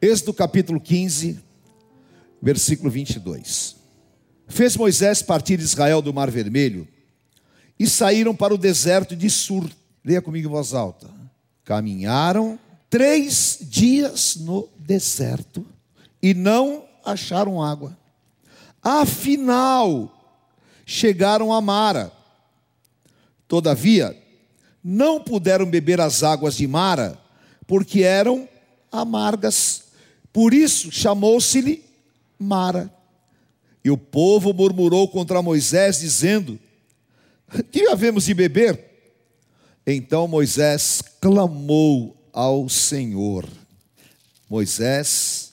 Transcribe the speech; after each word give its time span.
Êxodo 0.00 0.32
capítulo 0.32 0.80
15, 0.80 1.40
versículo 2.40 2.88
22. 2.88 3.76
Fez 4.46 4.76
Moisés 4.76 5.22
partir 5.22 5.58
Israel 5.58 6.00
do 6.00 6.14
Mar 6.14 6.30
Vermelho 6.30 6.86
e 7.76 7.84
saíram 7.86 8.34
para 8.34 8.54
o 8.54 8.58
deserto 8.58 9.16
de 9.16 9.28
Sur. 9.28 9.68
Leia 10.04 10.22
comigo 10.22 10.48
em 10.48 10.50
voz 10.50 10.72
alta. 10.72 11.10
Caminharam 11.64 12.56
três 12.88 13.58
dias 13.60 14.36
no 14.36 14.68
deserto 14.78 15.66
e 16.22 16.32
não 16.32 16.84
acharam 17.04 17.60
água. 17.60 17.98
Afinal, 18.80 20.40
chegaram 20.86 21.52
a 21.52 21.60
Mara. 21.60 22.12
Todavia, 23.48 24.16
não 24.82 25.20
puderam 25.20 25.66
beber 25.66 26.00
as 26.00 26.22
águas 26.22 26.54
de 26.56 26.68
Mara, 26.68 27.18
porque 27.66 28.02
eram 28.04 28.48
amargas. 28.92 29.87
Por 30.32 30.52
isso 30.54 30.90
chamou-se-lhe 30.92 31.84
Mara. 32.38 32.92
E 33.84 33.90
o 33.90 33.96
povo 33.96 34.52
murmurou 34.52 35.08
contra 35.08 35.42
Moisés, 35.42 36.00
dizendo: 36.00 36.58
Que 37.72 37.86
havemos 37.86 38.24
de 38.24 38.34
beber? 38.34 38.84
Então 39.86 40.28
Moisés 40.28 41.02
clamou 41.20 42.16
ao 42.32 42.68
Senhor. 42.68 43.48
Moisés, 44.48 45.52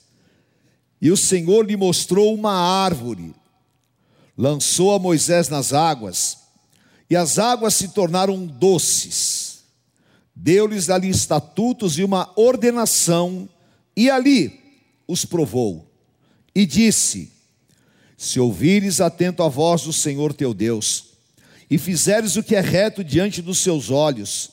e 1.00 1.10
o 1.10 1.16
Senhor 1.16 1.66
lhe 1.66 1.76
mostrou 1.76 2.34
uma 2.34 2.52
árvore, 2.52 3.34
lançou 4.36 4.94
a 4.94 4.98
Moisés 4.98 5.48
nas 5.48 5.72
águas, 5.72 6.38
e 7.08 7.16
as 7.16 7.38
águas 7.38 7.74
se 7.74 7.88
tornaram 7.88 8.46
doces. 8.46 9.64
Deu-lhes 10.34 10.90
ali 10.90 11.08
estatutos 11.08 11.98
e 11.98 12.04
uma 12.04 12.30
ordenação, 12.36 13.48
e 13.96 14.10
ali 14.10 14.65
os 15.06 15.24
provou. 15.24 15.90
E 16.54 16.64
disse: 16.64 17.32
Se 18.16 18.40
ouvires 18.40 19.00
atento 19.00 19.42
a 19.42 19.48
voz 19.48 19.82
do 19.82 19.92
Senhor 19.92 20.32
teu 20.32 20.52
Deus, 20.52 21.06
e 21.70 21.78
fizeres 21.78 22.36
o 22.36 22.42
que 22.42 22.54
é 22.54 22.60
reto 22.60 23.02
diante 23.02 23.42
dos 23.42 23.58
seus 23.58 23.90
olhos, 23.90 24.50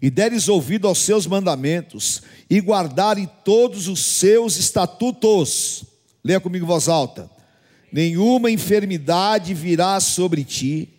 e 0.00 0.10
deres 0.10 0.48
ouvido 0.48 0.86
aos 0.86 0.98
seus 0.98 1.26
mandamentos, 1.26 2.22
e 2.48 2.60
guardarem 2.60 3.28
todos 3.44 3.88
os 3.88 4.00
seus 4.00 4.56
estatutos, 4.56 5.84
leia 6.22 6.40
comigo 6.40 6.66
voz 6.66 6.88
alta: 6.88 7.30
nenhuma 7.92 8.50
enfermidade 8.50 9.54
virá 9.54 10.00
sobre 10.00 10.44
ti, 10.44 10.90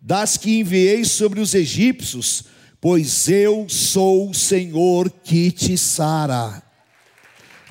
das 0.00 0.36
que 0.36 0.60
enviei 0.60 1.04
sobre 1.04 1.40
os 1.40 1.54
egípcios, 1.54 2.44
pois 2.80 3.28
eu 3.28 3.66
sou 3.68 4.30
o 4.30 4.34
Senhor 4.34 5.10
que 5.10 5.50
te 5.50 5.76
sara. 5.76 6.63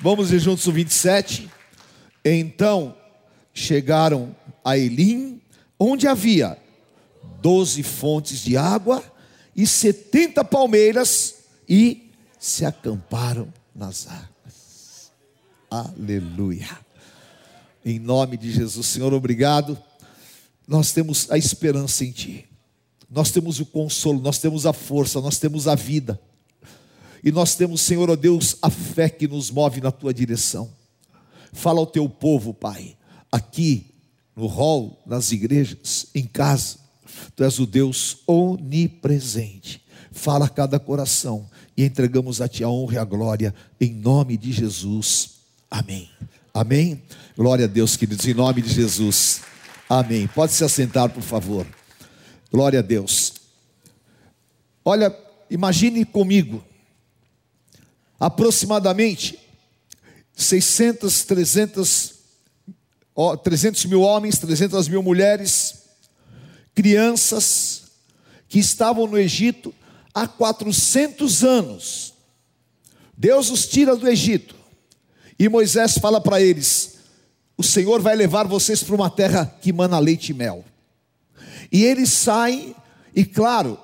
Vamos 0.04 0.28
ver 0.28 0.38
juntos 0.38 0.66
o 0.66 0.72
27. 0.72 1.50
Então 2.22 2.94
chegaram 3.54 4.36
a 4.62 4.76
Elim, 4.76 5.40
onde 5.80 6.06
havia 6.06 6.58
doze 7.40 7.82
fontes 7.82 8.40
de 8.40 8.54
água 8.54 9.02
e 9.56 9.66
setenta 9.66 10.44
palmeiras, 10.44 11.36
e 11.66 12.10
se 12.38 12.66
acamparam 12.66 13.50
nas 13.74 14.06
águas. 14.06 15.10
Aleluia. 15.70 16.78
Em 17.82 17.98
nome 17.98 18.36
de 18.36 18.52
Jesus, 18.52 18.86
Senhor, 18.88 19.14
obrigado. 19.14 19.82
Nós 20.68 20.92
temos 20.92 21.30
a 21.30 21.38
esperança 21.38 22.04
em 22.04 22.10
Ti, 22.10 22.46
nós 23.08 23.30
temos 23.30 23.58
o 23.58 23.64
consolo, 23.64 24.20
nós 24.20 24.38
temos 24.38 24.66
a 24.66 24.74
força, 24.74 25.18
nós 25.22 25.38
temos 25.38 25.66
a 25.66 25.74
vida, 25.74 26.20
e 27.24 27.32
nós 27.32 27.54
temos, 27.54 27.80
Senhor, 27.80 28.10
ó 28.10 28.16
Deus, 28.16 28.56
a 28.60 28.68
fé 28.68 29.08
que 29.08 29.26
nos 29.26 29.50
move 29.50 29.80
na 29.80 29.90
Tua 29.90 30.12
direção. 30.12 30.70
Fala 31.54 31.80
ao 31.80 31.86
Teu 31.86 32.06
povo, 32.06 32.52
Pai, 32.52 32.98
aqui 33.32 33.94
no 34.36 34.46
hall, 34.46 35.02
nas 35.06 35.32
igrejas, 35.32 36.08
em 36.14 36.24
casa, 36.24 36.76
Tu 37.34 37.42
és 37.42 37.58
o 37.58 37.66
Deus 37.66 38.18
onipresente. 38.26 39.82
Fala 40.12 40.46
a 40.46 40.48
cada 40.48 40.78
coração 40.78 41.48
e 41.74 41.84
entregamos 41.84 42.42
a 42.42 42.48
Ti 42.48 42.62
a 42.62 42.68
honra 42.68 42.94
e 42.94 42.98
a 42.98 43.04
glória, 43.04 43.54
em 43.80 43.94
nome 43.94 44.36
de 44.36 44.52
Jesus. 44.52 45.36
Amém. 45.70 46.10
Amém. 46.52 47.02
Glória 47.36 47.64
a 47.64 47.68
Deus, 47.68 47.96
queridos, 47.96 48.26
em 48.26 48.34
nome 48.34 48.60
de 48.60 48.68
Jesus. 48.68 49.40
Amém. 49.88 50.26
Pode 50.26 50.52
se 50.52 50.62
assentar, 50.62 51.08
por 51.08 51.22
favor. 51.22 51.66
Glória 52.52 52.80
a 52.80 52.82
Deus. 52.82 53.32
Olha, 54.84 55.16
imagine 55.50 56.04
comigo, 56.04 56.62
aproximadamente 58.18 59.38
600, 60.34 61.24
300, 61.24 62.14
300 63.42 63.84
mil 63.86 64.00
homens, 64.00 64.38
300 64.38 64.88
mil 64.88 65.02
mulheres, 65.02 65.84
crianças 66.74 67.82
que 68.48 68.58
estavam 68.58 69.06
no 69.06 69.18
Egito 69.18 69.74
há 70.12 70.26
400 70.26 71.44
anos. 71.44 72.14
Deus 73.16 73.50
os 73.50 73.66
tira 73.66 73.96
do 73.96 74.08
Egito. 74.08 74.54
E 75.38 75.48
Moisés 75.48 75.98
fala 75.98 76.20
para 76.20 76.40
eles: 76.40 76.98
O 77.56 77.62
Senhor 77.62 78.00
vai 78.00 78.16
levar 78.16 78.46
vocês 78.46 78.82
para 78.82 78.94
uma 78.94 79.10
terra 79.10 79.46
que 79.60 79.72
mana 79.72 79.98
leite 79.98 80.30
e 80.30 80.34
mel. 80.34 80.64
E 81.70 81.84
eles 81.84 82.12
saem, 82.12 82.74
e 83.14 83.24
claro, 83.24 83.78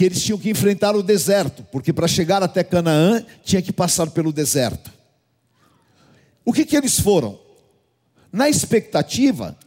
que 0.00 0.06
eles 0.06 0.22
tinham 0.22 0.38
que 0.38 0.48
enfrentar 0.48 0.96
o 0.96 1.02
deserto, 1.02 1.62
porque 1.70 1.92
para 1.92 2.08
chegar 2.08 2.42
até 2.42 2.64
Canaã 2.64 3.22
tinha 3.44 3.60
que 3.60 3.70
passar 3.70 4.06
pelo 4.08 4.32
deserto. 4.32 4.90
O 6.42 6.54
que, 6.54 6.64
que 6.64 6.74
eles 6.74 6.98
foram? 6.98 7.38
Na 8.32 8.48
expectativa 8.48 9.58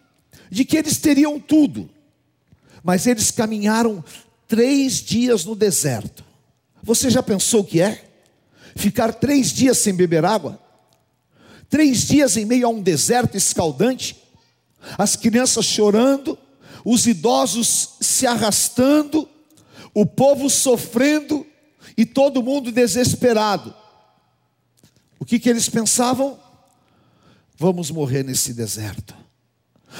de 0.49 0.65
que 0.65 0.75
eles 0.75 0.97
teriam 0.97 1.39
tudo, 1.39 1.87
mas 2.83 3.05
eles 3.05 3.29
caminharam 3.29 4.03
três 4.47 5.03
dias 5.03 5.45
no 5.45 5.55
deserto. 5.55 6.25
Você 6.81 7.11
já 7.11 7.21
pensou 7.21 7.61
o 7.61 7.63
que 7.63 7.79
é? 7.79 8.03
Ficar 8.75 9.13
três 9.13 9.51
dias 9.51 9.77
sem 9.77 9.93
beber 9.93 10.25
água? 10.25 10.59
Três 11.69 12.07
dias 12.07 12.37
em 12.37 12.45
meio 12.45 12.65
a 12.65 12.71
um 12.71 12.81
deserto 12.81 13.37
escaldante? 13.37 14.17
As 14.97 15.15
crianças 15.15 15.63
chorando, 15.63 16.35
os 16.83 17.05
idosos 17.05 17.97
se 18.01 18.25
arrastando, 18.25 19.29
o 19.93 20.05
povo 20.05 20.49
sofrendo 20.49 21.45
e 21.97 22.05
todo 22.05 22.43
mundo 22.43 22.71
desesperado. 22.71 23.73
O 25.19 25.25
que, 25.25 25.39
que 25.39 25.49
eles 25.49 25.69
pensavam? 25.69 26.39
Vamos 27.57 27.91
morrer 27.91 28.23
nesse 28.23 28.53
deserto. 28.53 29.15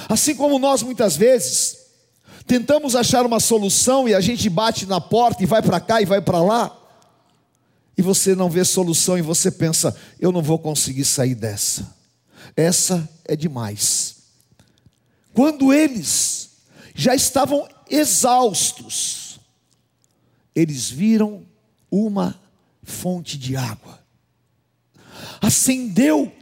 Assim 0.08 0.34
como 0.34 0.58
nós 0.58 0.82
muitas 0.82 1.16
vezes 1.16 1.84
Tentamos 2.46 2.94
achar 2.94 3.24
uma 3.24 3.40
solução 3.40 4.08
e 4.08 4.14
a 4.14 4.20
gente 4.20 4.48
bate 4.50 4.84
na 4.86 5.00
porta 5.00 5.42
e 5.42 5.46
vai 5.46 5.62
para 5.62 5.80
cá 5.80 6.02
e 6.02 6.04
vai 6.04 6.20
para 6.20 6.42
lá. 6.42 6.78
E 7.96 8.02
você 8.02 8.34
não 8.34 8.50
vê 8.50 8.64
solução 8.64 9.16
e 9.16 9.22
você 9.22 9.50
pensa, 9.50 9.96
eu 10.20 10.30
não 10.30 10.42
vou 10.42 10.58
conseguir 10.58 11.04
sair 11.04 11.34
dessa. 11.34 11.94
Essa 12.56 13.08
é 13.24 13.34
demais. 13.34 14.16
Quando 15.32 15.72
eles 15.72 16.50
já 16.94 17.14
estavam 17.14 17.66
exaustos, 17.88 19.23
eles 20.54 20.90
viram 20.90 21.46
uma 21.90 22.38
fonte 22.82 23.38
de 23.38 23.56
água. 23.56 23.98
Acendeu 25.40 26.32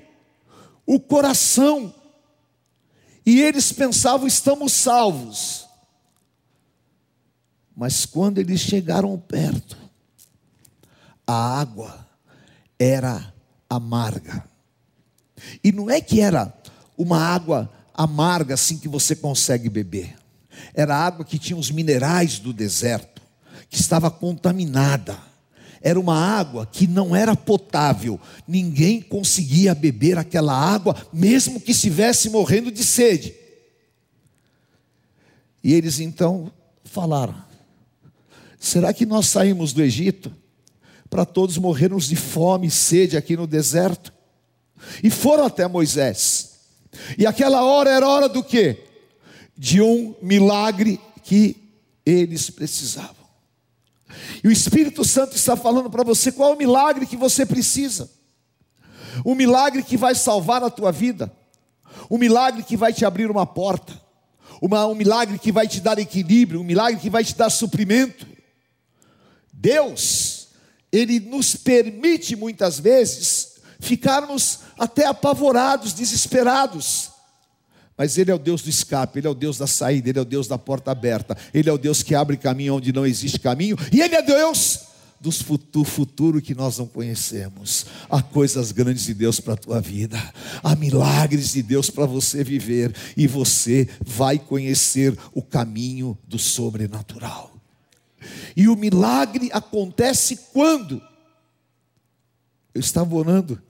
o 0.86 1.00
coração. 1.00 1.94
E 3.24 3.40
eles 3.40 3.72
pensavam: 3.72 4.26
estamos 4.26 4.72
salvos. 4.72 5.66
Mas 7.74 8.04
quando 8.04 8.38
eles 8.38 8.60
chegaram 8.60 9.18
perto, 9.18 9.76
a 11.26 11.60
água 11.60 12.06
era 12.78 13.32
amarga. 13.68 14.44
E 15.64 15.72
não 15.72 15.90
é 15.90 16.00
que 16.00 16.20
era 16.20 16.52
uma 16.96 17.18
água 17.18 17.72
amarga 17.94 18.54
assim 18.54 18.78
que 18.78 18.88
você 18.88 19.16
consegue 19.16 19.68
beber. 19.68 20.16
Era 20.74 20.96
água 20.96 21.24
que 21.24 21.38
tinha 21.38 21.58
os 21.58 21.70
minerais 21.70 22.38
do 22.38 22.52
deserto, 22.52 23.11
que 23.72 23.80
estava 23.80 24.10
contaminada. 24.10 25.18
Era 25.80 25.98
uma 25.98 26.14
água 26.14 26.66
que 26.66 26.86
não 26.86 27.16
era 27.16 27.34
potável. 27.34 28.20
Ninguém 28.46 29.00
conseguia 29.00 29.74
beber 29.74 30.18
aquela 30.18 30.52
água, 30.52 30.94
mesmo 31.10 31.58
que 31.58 31.70
estivesse 31.70 32.28
morrendo 32.28 32.70
de 32.70 32.84
sede. 32.84 33.34
E 35.64 35.72
eles 35.72 36.00
então 36.00 36.52
falaram: 36.84 37.34
Será 38.60 38.92
que 38.92 39.06
nós 39.06 39.28
saímos 39.28 39.72
do 39.72 39.82
Egito 39.82 40.30
para 41.08 41.24
todos 41.24 41.56
morrermos 41.56 42.06
de 42.06 42.14
fome 42.14 42.66
e 42.66 42.70
sede 42.70 43.16
aqui 43.16 43.38
no 43.38 43.46
deserto? 43.46 44.12
E 45.02 45.08
foram 45.08 45.46
até 45.46 45.66
Moisés. 45.66 46.58
E 47.16 47.26
aquela 47.26 47.64
hora 47.64 47.88
era 47.88 48.06
hora 48.06 48.28
do 48.28 48.44
quê? 48.44 48.84
De 49.56 49.80
um 49.80 50.14
milagre 50.20 51.00
que 51.24 51.56
eles 52.04 52.50
precisavam. 52.50 53.21
E 54.42 54.48
o 54.48 54.52
Espírito 54.52 55.04
Santo 55.04 55.36
está 55.36 55.56
falando 55.56 55.90
para 55.90 56.02
você 56.02 56.32
qual 56.32 56.50
é 56.50 56.54
o 56.54 56.58
milagre 56.58 57.06
que 57.06 57.16
você 57.16 57.46
precisa. 57.46 58.10
um 59.24 59.34
milagre 59.34 59.82
que 59.82 59.96
vai 59.96 60.14
salvar 60.14 60.62
a 60.62 60.70
tua 60.70 60.90
vida, 60.90 61.30
um 62.10 62.18
milagre 62.18 62.62
que 62.62 62.76
vai 62.76 62.92
te 62.92 63.04
abrir 63.04 63.30
uma 63.30 63.46
porta, 63.46 64.00
uma, 64.60 64.86
um 64.86 64.94
milagre 64.94 65.38
que 65.38 65.52
vai 65.52 65.68
te 65.68 65.80
dar 65.80 65.98
equilíbrio, 65.98 66.60
um 66.60 66.64
milagre 66.64 67.00
que 67.00 67.10
vai 67.10 67.22
te 67.22 67.34
dar 67.34 67.50
suprimento. 67.50 68.26
Deus, 69.52 70.48
Ele 70.90 71.20
nos 71.20 71.54
permite 71.54 72.34
muitas 72.34 72.80
vezes 72.80 73.52
ficarmos 73.78 74.60
até 74.78 75.06
apavorados, 75.06 75.92
desesperados. 75.92 77.11
Mas 77.96 78.18
Ele 78.18 78.30
é 78.30 78.34
o 78.34 78.38
Deus 78.38 78.62
do 78.62 78.70
escape, 78.70 79.18
Ele 79.18 79.26
é 79.26 79.30
o 79.30 79.34
Deus 79.34 79.58
da 79.58 79.66
saída, 79.66 80.08
Ele 80.08 80.18
é 80.18 80.22
o 80.22 80.26
Deus 80.26 80.46
da 80.48 80.58
porta 80.58 80.90
aberta, 80.90 81.36
Ele 81.52 81.68
é 81.68 81.72
o 81.72 81.78
Deus 81.78 82.02
que 82.02 82.14
abre 82.14 82.36
caminho 82.36 82.74
onde 82.76 82.92
não 82.92 83.06
existe 83.06 83.38
caminho, 83.38 83.76
e 83.92 84.00
Ele 84.00 84.14
é 84.14 84.22
Deus 84.22 84.92
do 85.20 85.84
futuro 85.84 86.42
que 86.42 86.52
nós 86.52 86.78
não 86.78 86.86
conhecemos. 86.86 87.86
Há 88.10 88.20
coisas 88.20 88.72
grandes 88.72 89.04
de 89.04 89.14
Deus 89.14 89.38
para 89.38 89.54
a 89.54 89.56
tua 89.56 89.80
vida, 89.80 90.18
há 90.62 90.74
milagres 90.74 91.52
de 91.52 91.62
Deus 91.62 91.88
para 91.88 92.06
você 92.06 92.42
viver, 92.42 92.94
e 93.16 93.28
você 93.28 93.88
vai 94.00 94.38
conhecer 94.38 95.16
o 95.32 95.40
caminho 95.40 96.18
do 96.26 96.38
sobrenatural. 96.38 97.52
E 98.56 98.68
o 98.68 98.76
milagre 98.76 99.48
acontece 99.52 100.36
quando? 100.52 101.00
Eu 102.74 102.80
estava 102.80 103.14
orando, 103.14 103.60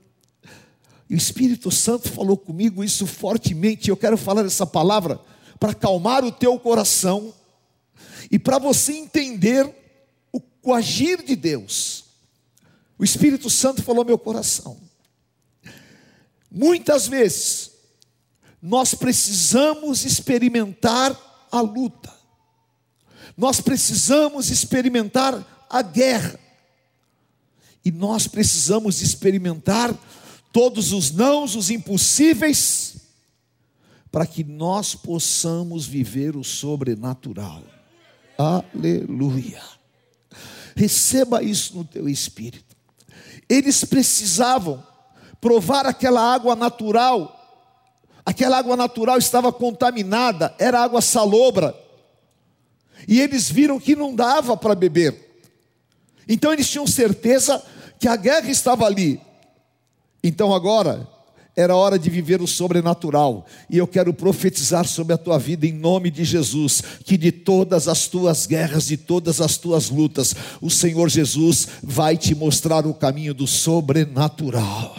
e 1.13 1.15
o 1.15 1.17
Espírito 1.17 1.69
Santo 1.69 2.11
falou 2.11 2.35
comigo 2.35 2.83
isso 2.83 3.05
fortemente. 3.05 3.87
Eu 3.87 3.95
quero 3.95 4.17
falar 4.17 4.43
essa 4.47 4.65
palavra 4.65 5.21
para 5.59 5.69
acalmar 5.69 6.25
o 6.25 6.31
teu 6.31 6.59
coração 6.59 7.31
e 8.31 8.39
para 8.39 8.57
você 8.57 8.93
entender 8.93 9.71
o 10.63 10.73
agir 10.73 11.21
de 11.21 11.35
Deus. 11.35 12.05
O 12.97 13.03
Espírito 13.03 13.47
Santo 13.47 13.83
falou 13.83 14.03
meu 14.03 14.17
coração. 14.17 14.75
Muitas 16.49 17.07
vezes 17.07 17.69
nós 18.59 18.95
precisamos 18.95 20.05
experimentar 20.05 21.15
a 21.51 21.61
luta. 21.61 22.11
Nós 23.37 23.61
precisamos 23.61 24.49
experimentar 24.49 25.67
a 25.69 25.83
guerra. 25.83 26.39
E 27.85 27.91
nós 27.91 28.25
precisamos 28.25 28.99
experimentar 28.99 29.95
todos 30.53 30.93
os 30.93 31.11
nãos, 31.11 31.55
os 31.55 31.71
impossíveis, 31.71 32.97
para 34.11 34.27
que 34.27 34.43
nós 34.43 34.93
possamos 34.93 35.87
viver 35.87 36.37
o 36.37 36.43
sobrenatural. 36.43 37.63
Aleluia. 38.37 39.61
Receba 40.75 41.41
isso 41.41 41.75
no 41.75 41.83
teu 41.83 42.07
espírito. 42.07 42.75
Eles 43.49 43.83
precisavam 43.83 44.85
provar 45.41 45.87
aquela 45.87 46.21
água 46.21 46.55
natural. 46.55 47.39
Aquela 48.23 48.57
água 48.59 48.77
natural 48.77 49.17
estava 49.17 49.51
contaminada, 49.51 50.55
era 50.59 50.81
água 50.81 51.01
salobra. 51.01 51.75
E 53.07 53.19
eles 53.19 53.49
viram 53.49 53.79
que 53.79 53.95
não 53.95 54.15
dava 54.15 54.55
para 54.55 54.75
beber. 54.75 55.41
Então 56.27 56.53
eles 56.53 56.69
tinham 56.69 56.85
certeza 56.85 57.61
que 57.99 58.07
a 58.07 58.15
guerra 58.15 58.49
estava 58.49 58.85
ali. 58.85 59.19
Então 60.23 60.53
agora 60.53 61.07
era 61.55 61.75
hora 61.75 61.99
de 61.99 62.09
viver 62.09 62.41
o 62.41 62.47
sobrenatural, 62.47 63.45
e 63.69 63.77
eu 63.77 63.85
quero 63.85 64.11
profetizar 64.11 64.87
sobre 64.87 65.13
a 65.13 65.17
tua 65.17 65.37
vida 65.37 65.67
em 65.67 65.71
nome 65.71 66.09
de 66.09 66.23
Jesus, 66.23 66.81
que 67.05 67.15
de 67.15 67.31
todas 67.31 67.87
as 67.87 68.07
tuas 68.07 68.47
guerras, 68.47 68.87
de 68.87 68.97
todas 68.97 69.39
as 69.39 69.55
tuas 69.57 69.89
lutas, 69.89 70.35
o 70.59 70.69
Senhor 70.69 71.09
Jesus 71.09 71.67
vai 71.83 72.17
te 72.17 72.33
mostrar 72.33 72.87
o 72.87 72.93
caminho 72.93 73.35
do 73.35 73.45
sobrenatural. 73.45 74.95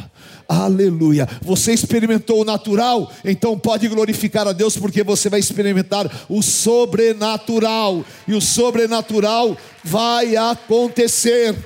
Aleluia. 0.46 1.26
Você 1.42 1.72
experimentou 1.72 2.42
o 2.42 2.44
natural, 2.44 3.10
então 3.24 3.58
pode 3.58 3.88
glorificar 3.88 4.46
a 4.46 4.52
Deus, 4.52 4.76
porque 4.76 5.02
você 5.02 5.28
vai 5.28 5.40
experimentar 5.40 6.08
o 6.28 6.40
sobrenatural, 6.40 8.04
e 8.28 8.34
o 8.34 8.40
sobrenatural 8.40 9.56
vai 9.82 10.36
acontecer, 10.36 11.56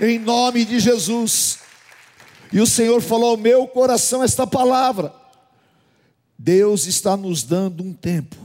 em 0.00 0.18
nome 0.20 0.64
de 0.64 0.78
Jesus. 0.78 1.61
E 2.52 2.60
o 2.60 2.66
Senhor 2.66 3.00
falou 3.00 3.30
ao 3.30 3.36
meu 3.36 3.66
coração 3.66 4.22
esta 4.22 4.46
palavra. 4.46 5.14
Deus 6.38 6.86
está 6.86 7.16
nos 7.16 7.42
dando 7.42 7.82
um 7.82 7.92
tempo 7.92 8.36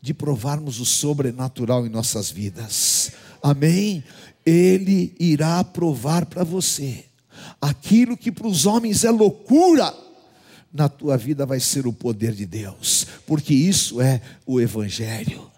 de 0.00 0.14
provarmos 0.14 0.80
o 0.80 0.84
sobrenatural 0.84 1.86
em 1.86 1.90
nossas 1.90 2.30
vidas. 2.30 3.12
Amém? 3.42 4.02
Ele 4.44 5.14
irá 5.20 5.62
provar 5.62 6.26
para 6.26 6.42
você 6.42 7.04
aquilo 7.60 8.16
que 8.16 8.32
para 8.32 8.46
os 8.46 8.66
homens 8.66 9.04
é 9.04 9.10
loucura, 9.10 9.94
na 10.72 10.88
tua 10.88 11.16
vida 11.16 11.46
vai 11.46 11.60
ser 11.60 11.86
o 11.86 11.92
poder 11.92 12.32
de 12.32 12.46
Deus, 12.46 13.06
porque 13.26 13.54
isso 13.54 14.00
é 14.00 14.20
o 14.46 14.60
Evangelho. 14.60 15.50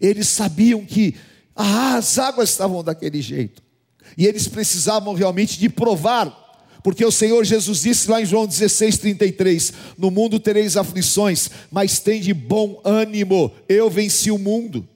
Eles 0.00 0.28
sabiam 0.28 0.84
que 0.84 1.14
ah, 1.54 1.96
as 1.96 2.18
águas 2.18 2.50
estavam 2.50 2.82
daquele 2.82 3.22
jeito, 3.22 3.62
e 4.16 4.26
eles 4.26 4.48
precisavam 4.48 5.14
realmente 5.14 5.58
de 5.58 5.68
provar 5.68 6.45
porque 6.86 7.04
o 7.04 7.10
Senhor 7.10 7.44
Jesus 7.44 7.80
disse 7.80 8.08
lá 8.08 8.22
em 8.22 8.24
João 8.24 8.46
16, 8.46 8.98
33: 8.98 9.72
No 9.98 10.08
mundo 10.08 10.38
tereis 10.38 10.76
aflições, 10.76 11.50
mas 11.68 11.98
tem 11.98 12.20
de 12.20 12.32
bom 12.32 12.80
ânimo, 12.84 13.50
eu 13.68 13.90
venci 13.90 14.30
o 14.30 14.38
mundo. 14.38 14.86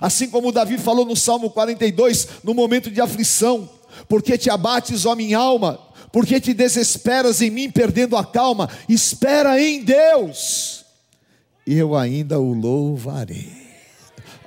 Assim 0.00 0.28
como 0.28 0.50
Davi 0.50 0.78
falou 0.78 1.04
no 1.04 1.14
Salmo 1.14 1.48
42, 1.50 2.26
no 2.42 2.54
momento 2.54 2.90
de 2.90 3.00
aflição: 3.00 3.70
Porque 4.08 4.36
te 4.36 4.50
abates, 4.50 5.06
ó 5.06 5.14
minha 5.14 5.38
alma, 5.38 5.78
porque 6.10 6.40
te 6.40 6.52
desesperas 6.52 7.40
em 7.40 7.50
mim, 7.50 7.70
perdendo 7.70 8.16
a 8.16 8.24
calma, 8.24 8.68
espera 8.88 9.62
em 9.62 9.84
Deus, 9.84 10.84
eu 11.64 11.94
ainda 11.94 12.40
o 12.40 12.52
louvarei. 12.52 13.52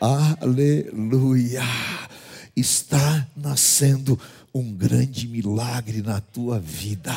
Aleluia! 0.01 1.63
Está 2.53 3.25
nascendo 3.33 4.19
um 4.53 4.73
grande 4.73 5.27
milagre 5.27 6.01
na 6.01 6.19
tua 6.19 6.59
vida. 6.59 7.15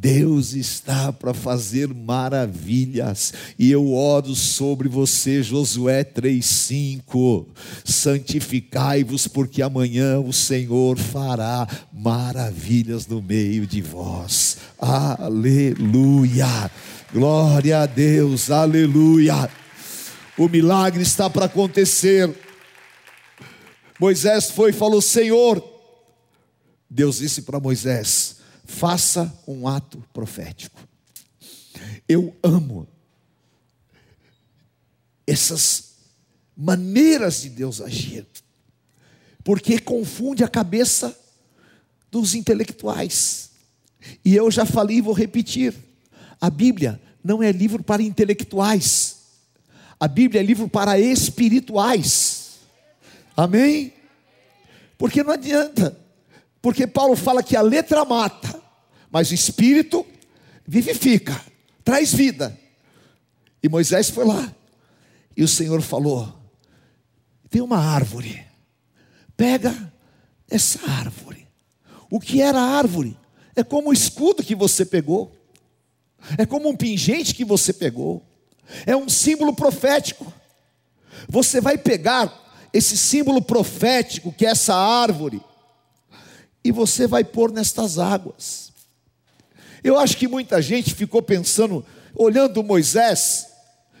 Deus 0.00 0.54
está 0.54 1.12
para 1.12 1.34
fazer 1.34 1.92
maravilhas, 1.92 3.34
e 3.58 3.70
eu 3.70 3.92
oro 3.92 4.34
sobre 4.34 4.88
você, 4.88 5.42
Josué 5.42 6.04
3,5: 6.04 7.44
santificai-vos, 7.84 9.28
porque 9.28 9.60
amanhã 9.60 10.18
o 10.18 10.32
Senhor 10.32 10.96
fará 10.96 11.68
maravilhas 11.92 13.06
no 13.06 13.20
meio 13.20 13.66
de 13.66 13.82
vós. 13.82 14.56
Aleluia! 14.78 16.70
Glória 17.12 17.82
a 17.82 17.86
Deus, 17.86 18.50
aleluia! 18.50 19.50
O 20.38 20.48
milagre 20.48 21.02
está 21.02 21.28
para 21.28 21.44
acontecer. 21.44 22.34
Moisés 24.00 24.50
foi 24.50 24.70
e 24.70 24.72
falou: 24.72 25.02
Senhor, 25.02 25.62
Deus 26.90 27.18
disse 27.18 27.42
para 27.42 27.60
Moisés: 27.60 28.38
faça 28.64 29.32
um 29.46 29.68
ato 29.68 30.04
profético. 30.12 30.80
Eu 32.08 32.36
amo 32.42 32.88
essas 35.24 35.92
maneiras 36.56 37.42
de 37.42 37.50
Deus 37.50 37.80
agir, 37.80 38.26
porque 39.44 39.78
confunde 39.78 40.42
a 40.42 40.48
cabeça 40.48 41.16
dos 42.10 42.34
intelectuais. 42.34 43.50
E 44.24 44.34
eu 44.34 44.50
já 44.50 44.66
falei 44.66 44.96
e 44.96 45.02
vou 45.02 45.14
repetir: 45.14 45.72
a 46.40 46.50
Bíblia 46.50 47.00
não 47.22 47.40
é 47.40 47.52
livro 47.52 47.84
para 47.84 48.02
intelectuais, 48.02 49.16
a 50.00 50.08
Bíblia 50.08 50.40
é 50.40 50.44
livro 50.44 50.68
para 50.68 50.98
espirituais. 50.98 52.58
Amém? 53.36 53.92
Porque 54.98 55.22
não 55.22 55.30
adianta 55.30 55.96
porque 56.62 56.86
Paulo 56.86 57.16
fala 57.16 57.42
que 57.42 57.56
a 57.56 57.62
letra 57.62 58.04
mata, 58.04 58.60
mas 59.10 59.30
o 59.30 59.34
espírito 59.34 60.06
vivifica, 60.66 61.40
traz 61.82 62.12
vida. 62.12 62.58
E 63.62 63.68
Moisés 63.68 64.10
foi 64.10 64.24
lá, 64.24 64.54
e 65.36 65.42
o 65.42 65.48
Senhor 65.48 65.80
falou: 65.82 66.32
tem 67.48 67.60
uma 67.60 67.78
árvore, 67.78 68.44
pega 69.36 69.92
essa 70.48 70.78
árvore. 70.90 71.46
O 72.10 72.18
que 72.18 72.40
era 72.40 72.60
árvore? 72.60 73.16
É 73.54 73.62
como 73.62 73.90
o 73.90 73.92
escudo 73.92 74.42
que 74.42 74.54
você 74.54 74.84
pegou, 74.84 75.32
é 76.38 76.46
como 76.46 76.68
um 76.68 76.76
pingente 76.76 77.34
que 77.34 77.44
você 77.44 77.72
pegou, 77.72 78.24
é 78.86 78.96
um 78.96 79.08
símbolo 79.08 79.54
profético. 79.54 80.32
Você 81.28 81.60
vai 81.60 81.76
pegar 81.76 82.68
esse 82.72 82.96
símbolo 82.96 83.42
profético 83.42 84.32
que 84.32 84.46
é 84.46 84.50
essa 84.50 84.74
árvore, 84.74 85.40
e 86.64 86.70
você 86.70 87.06
vai 87.06 87.24
pôr 87.24 87.52
nestas 87.52 87.98
águas. 87.98 88.70
Eu 89.82 89.98
acho 89.98 90.16
que 90.16 90.28
muita 90.28 90.60
gente 90.60 90.94
ficou 90.94 91.22
pensando, 91.22 91.84
olhando 92.14 92.62
Moisés, 92.62 93.46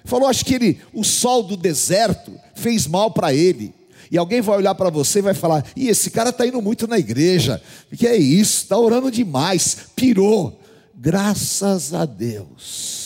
falou: 0.04 0.28
acho 0.28 0.44
que 0.44 0.54
ele, 0.54 0.80
o 0.92 1.02
sol 1.02 1.42
do 1.42 1.56
deserto 1.56 2.32
fez 2.54 2.86
mal 2.86 3.10
para 3.10 3.32
ele. 3.32 3.74
E 4.10 4.18
alguém 4.18 4.40
vai 4.40 4.56
olhar 4.58 4.74
para 4.74 4.90
você 4.90 5.20
e 5.20 5.22
vai 5.22 5.34
falar: 5.34 5.64
e 5.74 5.88
esse 5.88 6.10
cara 6.10 6.30
está 6.30 6.46
indo 6.46 6.60
muito 6.60 6.86
na 6.86 6.98
igreja, 6.98 7.62
que 7.96 8.06
é 8.06 8.16
isso, 8.16 8.62
está 8.62 8.76
orando 8.76 9.10
demais, 9.10 9.76
pirou. 9.96 10.60
graças 10.94 11.94
a 11.94 12.04
Deus, 12.04 12.99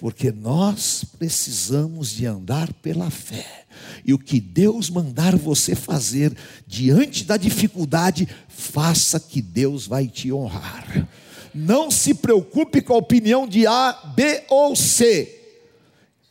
porque 0.00 0.32
nós 0.32 1.04
precisamos 1.18 2.10
de 2.10 2.24
andar 2.24 2.72
pela 2.72 3.10
fé. 3.10 3.66
E 4.02 4.14
o 4.14 4.18
que 4.18 4.40
Deus 4.40 4.88
mandar 4.88 5.36
você 5.36 5.74
fazer 5.74 6.34
diante 6.66 7.22
da 7.22 7.36
dificuldade, 7.36 8.26
faça 8.48 9.20
que 9.20 9.42
Deus 9.42 9.86
vai 9.86 10.08
te 10.08 10.32
honrar. 10.32 11.06
Não 11.54 11.90
se 11.90 12.14
preocupe 12.14 12.80
com 12.80 12.94
a 12.94 12.96
opinião 12.96 13.46
de 13.46 13.66
A, 13.66 13.92
B 14.16 14.42
ou 14.48 14.74
C. 14.74 15.36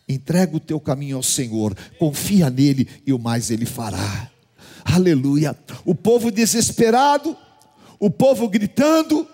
Entrega 0.07 0.57
o 0.57 0.59
teu 0.59 0.79
caminho 0.79 1.17
ao 1.17 1.23
Senhor, 1.23 1.77
confia 1.99 2.49
nele 2.49 2.88
e 3.05 3.13
o 3.13 3.19
mais 3.19 3.51
ele 3.51 3.67
fará. 3.67 4.31
Aleluia. 4.83 5.55
O 5.85 5.93
povo 5.93 6.31
desesperado, 6.31 7.38
o 7.99 8.09
povo 8.09 8.49
gritando. 8.49 9.27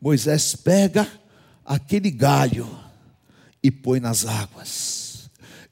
Moisés 0.00 0.54
pega 0.54 1.08
aquele 1.64 2.12
galho 2.12 2.83
e 3.64 3.70
põe 3.70 3.98
nas 3.98 4.26
águas. 4.26 5.30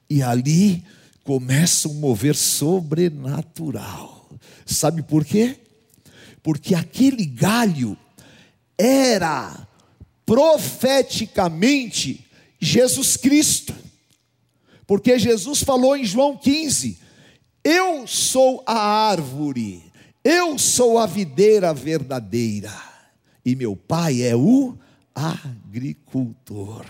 E 0.09 0.23
ali 0.23 0.83
começa 1.23 1.87
um 1.87 1.93
mover 1.93 2.35
sobrenatural. 2.35 4.27
Sabe 4.65 5.03
por 5.03 5.23
quê? 5.23 5.59
Porque 6.41 6.73
aquele 6.73 7.23
galho 7.23 7.95
era 8.75 9.67
profeticamente 10.25 12.25
Jesus 12.59 13.15
Cristo. 13.15 13.75
Porque 14.87 15.19
Jesus 15.19 15.61
falou 15.61 15.95
em 15.95 16.03
João 16.03 16.35
15: 16.35 16.97
Eu 17.63 18.07
sou 18.07 18.63
a 18.65 18.75
árvore, 18.75 19.83
eu 20.23 20.57
sou 20.57 20.97
a 20.97 21.05
videira 21.05 21.71
verdadeira, 21.73 22.73
e 23.45 23.55
meu 23.55 23.75
pai 23.75 24.23
é 24.23 24.35
o 24.35 24.75
agricultor. 25.15 26.85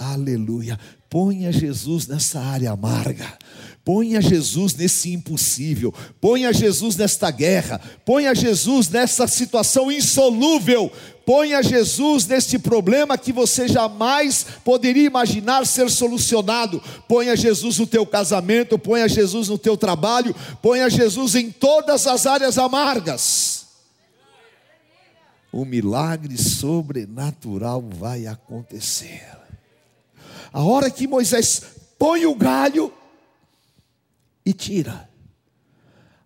Aleluia. 0.00 0.78
Ponha 1.10 1.52
Jesus 1.52 2.06
nessa 2.06 2.40
área 2.40 2.70
amarga. 2.70 3.36
Ponha 3.84 4.20
Jesus 4.20 4.74
nesse 4.74 5.12
impossível, 5.12 5.92
ponha 6.20 6.52
Jesus 6.52 6.96
nesta 6.96 7.30
guerra, 7.30 7.80
ponha 8.04 8.34
Jesus 8.34 8.90
nessa 8.90 9.26
situação 9.26 9.90
insolúvel, 9.90 10.92
ponha 11.24 11.62
Jesus 11.62 12.26
neste 12.26 12.58
problema 12.58 13.16
que 13.16 13.32
você 13.32 13.66
jamais 13.66 14.46
poderia 14.64 15.06
imaginar 15.06 15.66
ser 15.66 15.90
solucionado. 15.90 16.80
Ponha 17.08 17.34
Jesus 17.34 17.78
no 17.78 17.86
teu 17.86 18.06
casamento, 18.06 18.78
ponha 18.78 19.08
Jesus 19.08 19.48
no 19.48 19.58
teu 19.58 19.76
trabalho, 19.76 20.34
ponha 20.62 20.88
Jesus 20.88 21.34
em 21.34 21.50
todas 21.50 22.06
as 22.06 22.26
áreas 22.26 22.58
amargas. 22.58 23.66
O 25.50 25.64
milagre 25.64 26.36
sobrenatural 26.36 27.82
vai 27.98 28.26
acontecer. 28.26 29.39
A 30.52 30.62
hora 30.62 30.90
que 30.90 31.06
Moisés 31.06 31.62
põe 31.98 32.26
o 32.26 32.34
galho, 32.34 32.92
e 34.44 34.52
tira 34.52 35.08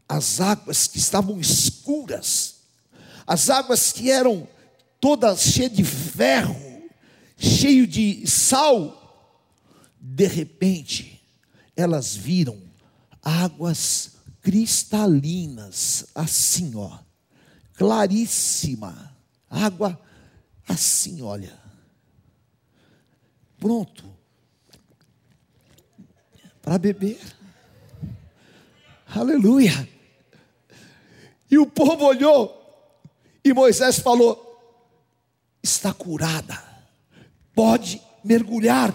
as 0.09 0.41
águas 0.41 0.87
que 0.87 0.99
estavam 0.99 1.41
escuras, 1.41 2.57
as 3.27 3.51
águas 3.51 3.93
que 3.93 4.11
eram 4.11 4.47
todas 5.01 5.41
cheias 5.41 5.73
de 5.73 5.85
ferro, 5.85 6.57
cheio 7.37 7.87
de 7.87 8.27
sal, 8.27 9.01
de 9.99 10.27
repente, 10.27 11.21
elas 11.77 12.15
viram 12.15 12.61
águas 13.23 14.13
cristalinas, 14.41 16.07
assim, 16.15 16.73
ó, 16.77 16.99
claríssima, 17.75 19.17
água 19.51 19.99
assim, 20.69 21.23
olha, 21.23 21.59
pronto 23.59 24.14
para 26.65 26.79
beber. 26.79 27.21
Aleluia. 29.07 29.87
E 31.51 31.59
o 31.59 31.67
povo 31.67 32.07
olhou, 32.07 32.99
e 33.45 33.53
Moisés 33.53 33.99
falou: 33.99 34.41
está 35.63 35.93
curada, 35.93 36.61
pode 37.55 38.01
mergulhar. 38.25 38.95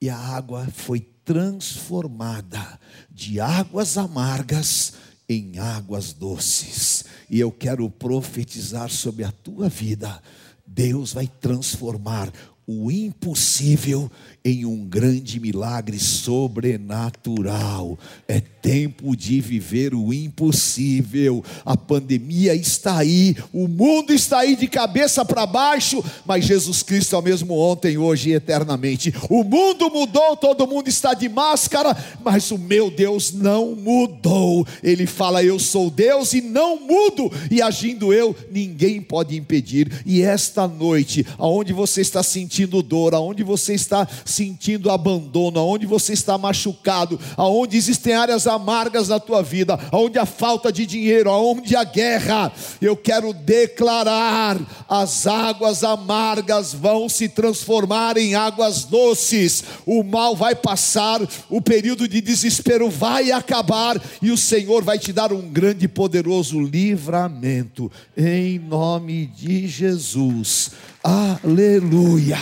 E 0.00 0.08
a 0.08 0.16
água 0.16 0.66
foi 0.72 1.00
transformada 1.00 2.80
de 3.10 3.38
águas 3.38 3.98
amargas 3.98 4.94
em 5.28 5.58
águas 5.58 6.14
doces. 6.14 7.04
E 7.28 7.38
eu 7.38 7.52
quero 7.52 7.88
profetizar 7.90 8.88
sobre 8.88 9.22
a 9.22 9.30
tua 9.30 9.68
vida. 9.68 10.20
Deus 10.66 11.12
vai 11.12 11.26
transformar 11.26 12.32
o 12.70 12.88
impossível 12.88 14.08
em 14.44 14.64
um 14.64 14.84
grande 14.84 15.40
milagre 15.40 15.98
sobrenatural. 15.98 17.98
É 18.26 18.40
tempo 18.40 19.16
de 19.16 19.40
viver 19.40 19.94
o 19.94 20.12
impossível. 20.12 21.44
A 21.64 21.76
pandemia 21.76 22.54
está 22.54 22.98
aí, 22.98 23.36
o 23.52 23.66
mundo 23.66 24.12
está 24.12 24.40
aí 24.40 24.56
de 24.56 24.66
cabeça 24.66 25.24
para 25.24 25.46
baixo, 25.46 26.02
mas 26.24 26.44
Jesus 26.44 26.82
Cristo 26.82 27.16
é 27.16 27.18
o 27.18 27.22
mesmo 27.22 27.58
ontem, 27.58 27.98
hoje 27.98 28.30
e 28.30 28.34
eternamente. 28.34 29.12
O 29.28 29.42
mundo 29.42 29.90
mudou, 29.90 30.36
todo 30.36 30.66
mundo 30.66 30.88
está 30.88 31.14
de 31.14 31.28
máscara, 31.28 31.96
mas 32.24 32.50
o 32.50 32.58
meu 32.58 32.90
Deus 32.90 33.32
não 33.32 33.74
mudou. 33.74 34.66
Ele 34.82 35.06
fala: 35.06 35.42
Eu 35.42 35.58
sou 35.58 35.90
Deus 35.90 36.32
e 36.32 36.40
não 36.40 36.80
mudo, 36.80 37.30
e 37.50 37.60
agindo 37.60 38.12
eu, 38.12 38.34
ninguém 38.50 39.00
pode 39.00 39.36
impedir. 39.36 39.90
E 40.06 40.22
esta 40.22 40.68
noite, 40.68 41.26
aonde 41.38 41.72
você 41.72 42.00
está 42.00 42.22
sentindo 42.60 42.82
dor, 42.82 43.14
aonde 43.14 43.42
você 43.42 43.74
está 43.74 44.06
sentindo 44.24 44.90
abandono, 44.90 45.58
aonde 45.58 45.86
você 45.86 46.12
está 46.12 46.36
machucado, 46.36 47.18
aonde 47.36 47.76
existem 47.76 48.12
áreas 48.12 48.46
amargas 48.46 49.08
na 49.08 49.18
tua 49.18 49.42
vida, 49.42 49.78
aonde 49.90 50.18
a 50.18 50.26
falta 50.26 50.70
de 50.70 50.84
dinheiro, 50.84 51.30
aonde 51.30 51.74
a 51.74 51.84
guerra, 51.84 52.52
eu 52.80 52.96
quero 52.96 53.32
declarar: 53.32 54.58
as 54.88 55.26
águas 55.26 55.82
amargas 55.82 56.74
vão 56.74 57.08
se 57.08 57.28
transformar 57.28 58.16
em 58.16 58.34
águas 58.34 58.84
doces, 58.84 59.64
o 59.86 60.02
mal 60.02 60.36
vai 60.36 60.54
passar, 60.54 61.20
o 61.48 61.60
período 61.60 62.06
de 62.06 62.20
desespero 62.20 62.90
vai 62.90 63.32
acabar 63.32 64.00
e 64.20 64.30
o 64.30 64.36
Senhor 64.36 64.82
vai 64.82 64.98
te 64.98 65.12
dar 65.12 65.32
um 65.32 65.48
grande 65.48 65.86
e 65.86 65.88
poderoso 65.88 66.60
livramento, 66.60 67.90
em 68.16 68.58
nome 68.58 69.26
de 69.26 69.66
Jesus. 69.66 70.72
Aleluia. 71.02 72.38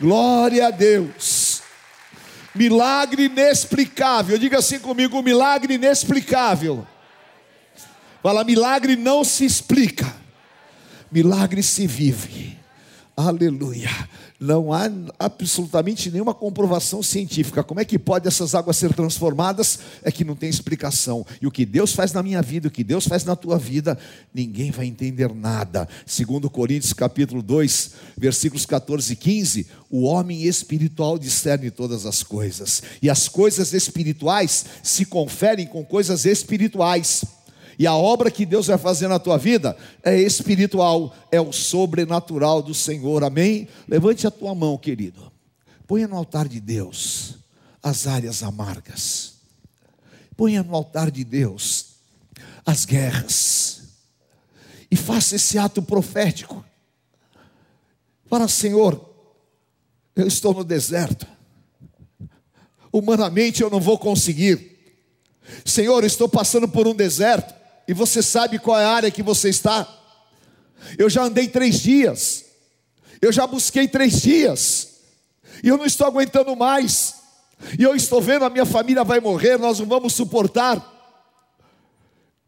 Glória 0.00 0.68
a 0.68 0.70
Deus. 0.70 1.62
Milagre 2.54 3.24
inexplicável. 3.24 4.38
Diga 4.38 4.58
assim 4.58 4.78
comigo: 4.78 5.22
milagre 5.22 5.74
inexplicável. 5.74 6.86
Fala, 8.22 8.42
milagre 8.42 8.96
não 8.96 9.22
se 9.22 9.44
explica, 9.44 10.10
milagre 11.12 11.62
se 11.62 11.86
vive. 11.86 12.58
Aleluia 13.16 13.90
não 14.38 14.72
há 14.72 14.90
absolutamente 15.18 16.10
nenhuma 16.10 16.34
comprovação 16.34 17.02
científica. 17.02 17.62
Como 17.62 17.80
é 17.80 17.84
que 17.84 17.98
pode 17.98 18.26
essas 18.26 18.54
águas 18.54 18.76
ser 18.76 18.92
transformadas? 18.92 19.78
É 20.02 20.10
que 20.10 20.24
não 20.24 20.34
tem 20.34 20.50
explicação. 20.50 21.24
E 21.40 21.46
o 21.46 21.50
que 21.50 21.64
Deus 21.64 21.92
faz 21.92 22.12
na 22.12 22.22
minha 22.22 22.42
vida, 22.42 22.68
o 22.68 22.70
que 22.70 22.82
Deus 22.82 23.06
faz 23.06 23.24
na 23.24 23.36
tua 23.36 23.58
vida, 23.58 23.96
ninguém 24.34 24.70
vai 24.70 24.86
entender 24.86 25.32
nada. 25.34 25.88
Segundo 26.04 26.50
Coríntios 26.50 26.92
capítulo 26.92 27.42
2, 27.42 27.92
versículos 28.16 28.66
14 28.66 29.12
e 29.12 29.16
15, 29.16 29.66
o 29.88 30.02
homem 30.02 30.42
espiritual 30.42 31.18
discerne 31.18 31.70
todas 31.70 32.04
as 32.04 32.22
coisas. 32.22 32.82
E 33.00 33.08
as 33.08 33.28
coisas 33.28 33.72
espirituais 33.72 34.64
se 34.82 35.04
conferem 35.04 35.66
com 35.66 35.84
coisas 35.84 36.24
espirituais. 36.24 37.24
E 37.78 37.86
a 37.86 37.94
obra 37.94 38.30
que 38.30 38.46
Deus 38.46 38.66
vai 38.68 38.78
fazer 38.78 39.08
na 39.08 39.18
tua 39.18 39.36
vida 39.36 39.76
é 40.02 40.16
espiritual, 40.20 41.14
é 41.30 41.40
o 41.40 41.52
sobrenatural 41.52 42.62
do 42.62 42.74
Senhor, 42.74 43.24
amém? 43.24 43.68
Levante 43.88 44.26
a 44.26 44.30
tua 44.30 44.54
mão, 44.54 44.78
querido, 44.78 45.32
ponha 45.86 46.06
no 46.06 46.16
altar 46.16 46.48
de 46.48 46.60
Deus 46.60 47.36
as 47.82 48.06
áreas 48.06 48.42
amargas, 48.42 49.34
ponha 50.36 50.62
no 50.62 50.74
altar 50.74 51.10
de 51.10 51.24
Deus 51.24 51.94
as 52.64 52.84
guerras, 52.84 53.82
e 54.90 54.96
faça 54.96 55.36
esse 55.36 55.58
ato 55.58 55.82
profético. 55.82 56.64
Para 58.28 58.48
Senhor, 58.48 59.12
eu 60.16 60.26
estou 60.26 60.54
no 60.54 60.64
deserto, 60.64 61.26
humanamente 62.92 63.62
eu 63.62 63.68
não 63.68 63.80
vou 63.80 63.98
conseguir. 63.98 64.72
Senhor, 65.64 66.04
estou 66.04 66.28
passando 66.28 66.66
por 66.66 66.86
um 66.86 66.94
deserto 66.94 67.63
e 67.86 67.92
você 67.92 68.22
sabe 68.22 68.58
qual 68.58 68.78
é 68.78 68.84
a 68.84 68.90
área 68.90 69.10
que 69.10 69.22
você 69.22 69.48
está. 69.48 69.88
Eu 70.98 71.08
já 71.08 71.22
andei 71.22 71.48
três 71.48 71.80
dias, 71.80 72.44
eu 73.20 73.32
já 73.32 73.46
busquei 73.46 73.88
três 73.88 74.20
dias, 74.20 74.94
e 75.62 75.68
eu 75.68 75.76
não 75.76 75.86
estou 75.86 76.06
aguentando 76.06 76.54
mais, 76.54 77.14
e 77.78 77.82
eu 77.82 77.94
estou 77.94 78.20
vendo 78.20 78.44
a 78.44 78.50
minha 78.50 78.66
família 78.66 79.04
vai 79.04 79.20
morrer, 79.20 79.58
nós 79.58 79.78
não 79.78 79.86
vamos 79.86 80.12
suportar. 80.12 80.92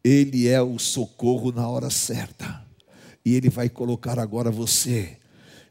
Ele 0.03 0.47
é 0.47 0.61
o 0.61 0.77
socorro 0.77 1.51
na 1.51 1.67
hora 1.67 1.89
certa, 1.89 2.63
e 3.25 3.33
Ele 3.33 3.49
vai 3.49 3.69
colocar 3.69 4.19
agora 4.19 4.51
você 4.51 5.17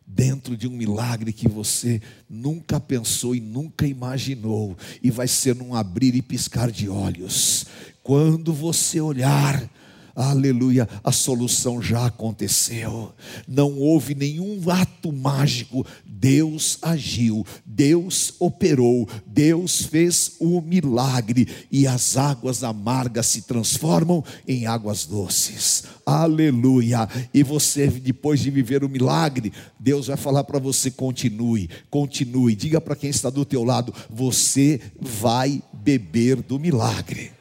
dentro 0.07 0.57
de 0.57 0.69
um 0.69 0.71
milagre 0.71 1.33
que 1.33 1.49
você 1.49 2.01
nunca 2.31 2.79
pensou 2.79 3.35
e 3.35 3.41
nunca 3.41 3.87
imaginou, 3.87 4.77
e 5.03 5.11
vai 5.11 5.27
ser 5.27 5.55
num 5.55 5.75
abrir 5.75 6.15
e 6.15 6.23
piscar 6.23 6.71
de 6.71 6.89
olhos. 6.89 7.67
Quando 8.07 8.53
você 8.53 9.01
olhar, 9.01 9.69
aleluia, 10.15 10.89
a 11.03 11.11
solução 11.11 11.83
já 11.83 12.07
aconteceu. 12.07 13.13
Não 13.49 13.77
houve 13.81 14.15
nenhum 14.15 14.61
ato 14.71 15.13
mágico, 15.13 15.85
Deus 16.07 16.79
agiu, 16.83 17.45
Deus 17.65 18.35
operou, 18.39 19.09
Deus 19.27 19.83
fez 19.83 20.37
o 20.39 20.61
milagre 20.61 21.49
e 21.69 21.85
as 21.85 22.17
águas 22.17 22.63
amargas 22.63 23.27
se 23.27 23.43
transformam 23.43 24.23
em 24.47 24.67
águas 24.67 25.05
doces. 25.05 25.83
Aleluia! 26.07 27.09
E 27.35 27.43
você, 27.43 27.89
depois 27.89 28.39
de 28.39 28.53
viver 28.53 28.85
o 28.85 28.89
milagre, 28.89 29.53
Deus 29.81 30.07
vai 30.07 30.17
falar 30.17 30.45
para 30.45 30.61
você: 30.61 30.93
continue, 30.93 31.69
continue. 31.91 32.55
Diga 32.55 32.81
para 32.81 32.95
quem 32.95 33.11
está 33.11 33.31
do 33.31 33.45
teu 33.45 33.65
lado: 33.65 33.93
você 34.09 34.81
vai 35.01 35.61
beber 35.75 36.41
do 36.41 36.57
milagre. 36.57 37.36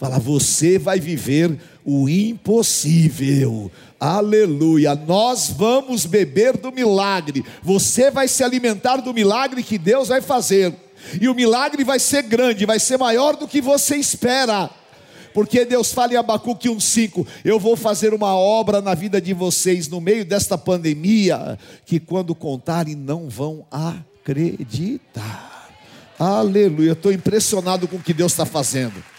Fala, 0.00 0.18
você 0.18 0.78
vai 0.78 0.98
viver 0.98 1.60
o 1.84 2.08
impossível. 2.08 3.70
Aleluia. 4.00 4.94
Nós 4.94 5.50
vamos 5.50 6.06
beber 6.06 6.56
do 6.56 6.72
milagre. 6.72 7.44
Você 7.62 8.10
vai 8.10 8.26
se 8.26 8.42
alimentar 8.42 8.96
do 8.96 9.12
milagre 9.12 9.62
que 9.62 9.76
Deus 9.76 10.08
vai 10.08 10.22
fazer. 10.22 10.74
E 11.20 11.28
o 11.28 11.34
milagre 11.34 11.84
vai 11.84 11.98
ser 11.98 12.22
grande, 12.22 12.64
vai 12.64 12.80
ser 12.80 12.96
maior 12.96 13.36
do 13.36 13.46
que 13.46 13.60
você 13.60 13.96
espera. 13.96 14.70
Porque 15.34 15.66
Deus 15.66 15.92
fala 15.92 16.14
em 16.14 16.16
Abacuque 16.16 16.70
1,5: 16.70 17.26
Eu 17.44 17.60
vou 17.60 17.76
fazer 17.76 18.14
uma 18.14 18.34
obra 18.34 18.80
na 18.80 18.94
vida 18.94 19.20
de 19.20 19.34
vocês 19.34 19.86
no 19.86 20.00
meio 20.00 20.24
desta 20.24 20.56
pandemia, 20.56 21.58
que 21.84 22.00
quando 22.00 22.34
contarem 22.34 22.94
não 22.94 23.28
vão 23.28 23.66
acreditar. 23.70 25.68
Aleluia. 26.18 26.92
Estou 26.92 27.12
impressionado 27.12 27.86
com 27.86 27.96
o 27.96 28.02
que 28.02 28.14
Deus 28.14 28.32
está 28.32 28.46
fazendo. 28.46 29.09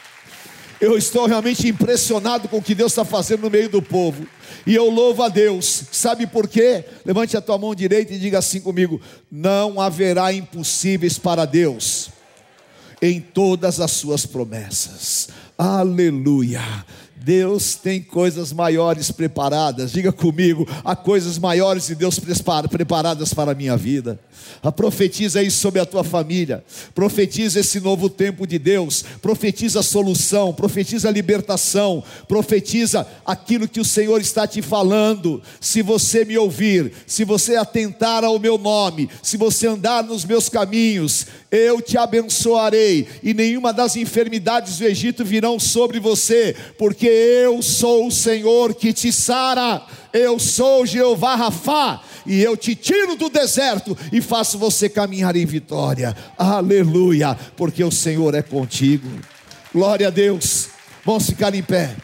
Eu 0.81 0.97
estou 0.97 1.27
realmente 1.27 1.67
impressionado 1.67 2.50
com 2.50 2.57
o 2.57 2.61
que 2.61 2.73
Deus 2.73 2.91
está 2.91 3.05
fazendo 3.05 3.41
no 3.41 3.51
meio 3.51 3.69
do 3.69 3.83
povo. 3.83 4.25
E 4.65 4.73
eu 4.73 4.89
louvo 4.89 5.21
a 5.21 5.29
Deus. 5.29 5.83
Sabe 5.91 6.25
por 6.25 6.47
quê? 6.47 6.83
Levante 7.05 7.38
a 7.38 7.41
tua 7.41 7.57
mão 7.59 7.75
direita 7.75 8.13
e 8.13 8.19
diga 8.19 8.39
assim 8.39 8.59
comigo: 8.59 9.00
Não 9.31 9.79
haverá 9.79 10.33
impossíveis 10.33 11.19
para 11.19 11.45
Deus 11.45 12.09
em 13.00 13.21
todas 13.21 13.79
as 13.79 13.91
suas 13.91 14.25
promessas. 14.25 15.29
Aleluia. 15.55 16.61
Deus 17.23 17.75
tem 17.75 18.01
coisas 18.01 18.51
maiores 18.51 19.11
preparadas. 19.11 19.91
Diga 19.91 20.11
comigo, 20.11 20.67
há 20.83 20.95
coisas 20.95 21.37
maiores 21.37 21.85
de 21.85 21.93
Deus 21.93 22.19
preparadas 22.19 23.31
para 23.31 23.51
a 23.51 23.55
minha 23.55 23.77
vida. 23.77 24.19
A 24.63 24.71
profetiza 24.71 25.43
isso 25.43 25.59
sobre 25.59 25.79
a 25.79 25.85
tua 25.85 26.03
família. 26.03 26.63
Profetiza 26.95 27.59
esse 27.59 27.79
novo 27.79 28.09
tempo 28.09 28.47
de 28.47 28.57
Deus. 28.57 29.05
Profetiza 29.21 29.81
a 29.81 29.83
solução, 29.83 30.51
profetiza 30.51 31.09
a 31.09 31.11
libertação, 31.11 32.03
profetiza 32.27 33.07
aquilo 33.23 33.67
que 33.67 33.79
o 33.79 33.85
Senhor 33.85 34.19
está 34.19 34.47
te 34.47 34.61
falando. 34.63 35.43
Se 35.59 35.83
você 35.83 36.25
me 36.25 36.37
ouvir, 36.39 36.91
se 37.05 37.23
você 37.23 37.55
atentar 37.55 38.23
ao 38.23 38.39
meu 38.39 38.57
nome, 38.57 39.09
se 39.21 39.37
você 39.37 39.67
andar 39.67 40.03
nos 40.03 40.25
meus 40.25 40.49
caminhos, 40.49 41.27
eu 41.51 41.81
te 41.81 41.97
abençoarei 41.97 43.07
e 43.21 43.33
nenhuma 43.33 43.71
das 43.71 43.95
enfermidades 43.95 44.77
do 44.77 44.85
Egito 44.85 45.23
virão 45.23 45.59
sobre 45.59 45.99
você, 45.99 46.55
porque 46.77 47.10
eu 47.11 47.61
sou 47.61 48.07
o 48.07 48.11
Senhor 48.11 48.73
que 48.73 48.93
te 48.93 49.11
sara. 49.11 49.85
Eu 50.13 50.39
sou 50.39 50.85
Jeová 50.85 51.35
Rafá 51.35 52.01
e 52.25 52.41
eu 52.41 52.57
te 52.57 52.75
tiro 52.75 53.15
do 53.15 53.29
deserto 53.29 53.97
e 54.11 54.21
faço 54.21 54.57
você 54.57 54.89
caminhar 54.89 55.35
em 55.35 55.45
vitória. 55.45 56.15
Aleluia, 56.37 57.37
porque 57.55 57.83
o 57.83 57.91
Senhor 57.91 58.35
é 58.35 58.41
contigo. 58.41 59.07
Glória 59.74 60.07
a 60.07 60.11
Deus. 60.11 60.69
Vamos 61.05 61.27
ficar 61.27 61.55
em 61.55 61.63
pé. 61.63 61.95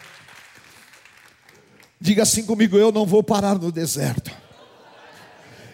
Diga 2.00 2.24
assim 2.24 2.46
comigo: 2.46 2.78
eu 2.78 2.91
não 2.91 3.06
vou 3.06 3.22
parar 3.22 3.60
no 3.60 3.72
deserto. 3.72 4.32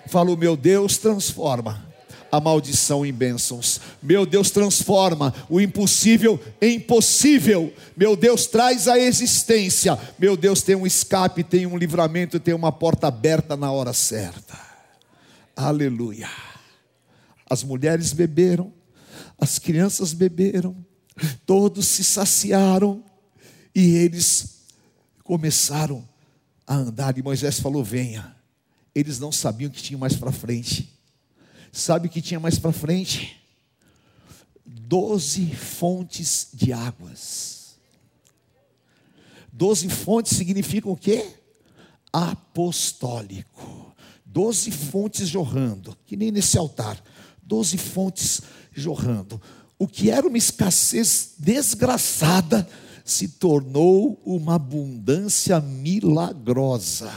Falo, 0.08 0.36
meu 0.36 0.56
Deus, 0.56 0.98
transforma 0.98 1.93
a 2.34 2.42
maldição 2.42 3.06
em 3.06 3.14
bênçãos. 3.14 3.80
Meu 4.02 4.26
Deus 4.26 4.50
transforma 4.50 5.32
o 5.48 5.62
impossível 5.62 6.42
em 6.60 6.80
possível. 6.80 7.72
Meu 7.96 8.16
Deus 8.16 8.48
traz 8.48 8.88
a 8.88 8.98
existência. 8.98 9.96
Meu 10.18 10.36
Deus 10.36 10.64
tem 10.64 10.74
um 10.76 10.88
escape, 10.88 11.44
tem 11.44 11.68
um 11.68 11.78
livramento, 11.78 12.40
tem 12.40 12.56
uma 12.56 12.72
porta 12.72 13.06
aberta 13.06 13.56
na 13.56 13.72
hora 13.72 13.94
certa. 13.94 14.60
Aleluia. 15.56 16.28
As 17.48 17.64
mulheres 17.64 18.14
beberam, 18.14 18.74
as 19.40 19.60
crianças 19.60 20.12
beberam, 20.12 20.76
todos 21.46 21.86
se 21.86 22.04
saciaram 22.04 23.04
e 23.76 23.94
eles 23.94 24.64
começaram 25.24 26.04
a 26.66 26.74
andar. 26.74 27.16
E 27.16 27.22
Moisés 27.22 27.60
falou: 27.60 27.84
Venha. 27.84 28.36
Eles 28.96 29.20
não 29.20 29.32
sabiam 29.32 29.70
que 29.70 29.84
tinha 29.84 30.00
mais 30.00 30.16
para 30.16 30.32
frente. 30.32 30.93
Sabe 31.76 32.08
o 32.08 32.10
que 32.10 32.22
tinha 32.22 32.40
mais 32.40 32.60
para 32.60 32.72
frente? 32.72 33.36
Doze 34.64 35.48
fontes 35.56 36.50
de 36.54 36.72
águas. 36.72 37.78
Doze 39.52 39.90
fontes 39.90 40.38
significam 40.38 40.92
o 40.92 40.96
quê? 40.96 41.26
Apostólico. 42.14 43.92
Doze 44.24 44.70
fontes 44.70 45.28
jorrando, 45.28 45.98
que 46.06 46.16
nem 46.16 46.32
nesse 46.32 46.60
altar. 46.60 47.04
Doze 47.42 47.80
fontes 47.80 48.42
jorrando. 48.72 49.42
O 49.80 49.88
que 49.88 50.12
era 50.12 50.28
uma 50.28 50.38
escassez 50.38 51.34
desgraçada 51.40 52.70
se 53.04 53.30
tornou 53.30 54.22
uma 54.24 54.56
abundância 54.56 55.60
milagrosa. 55.60 57.12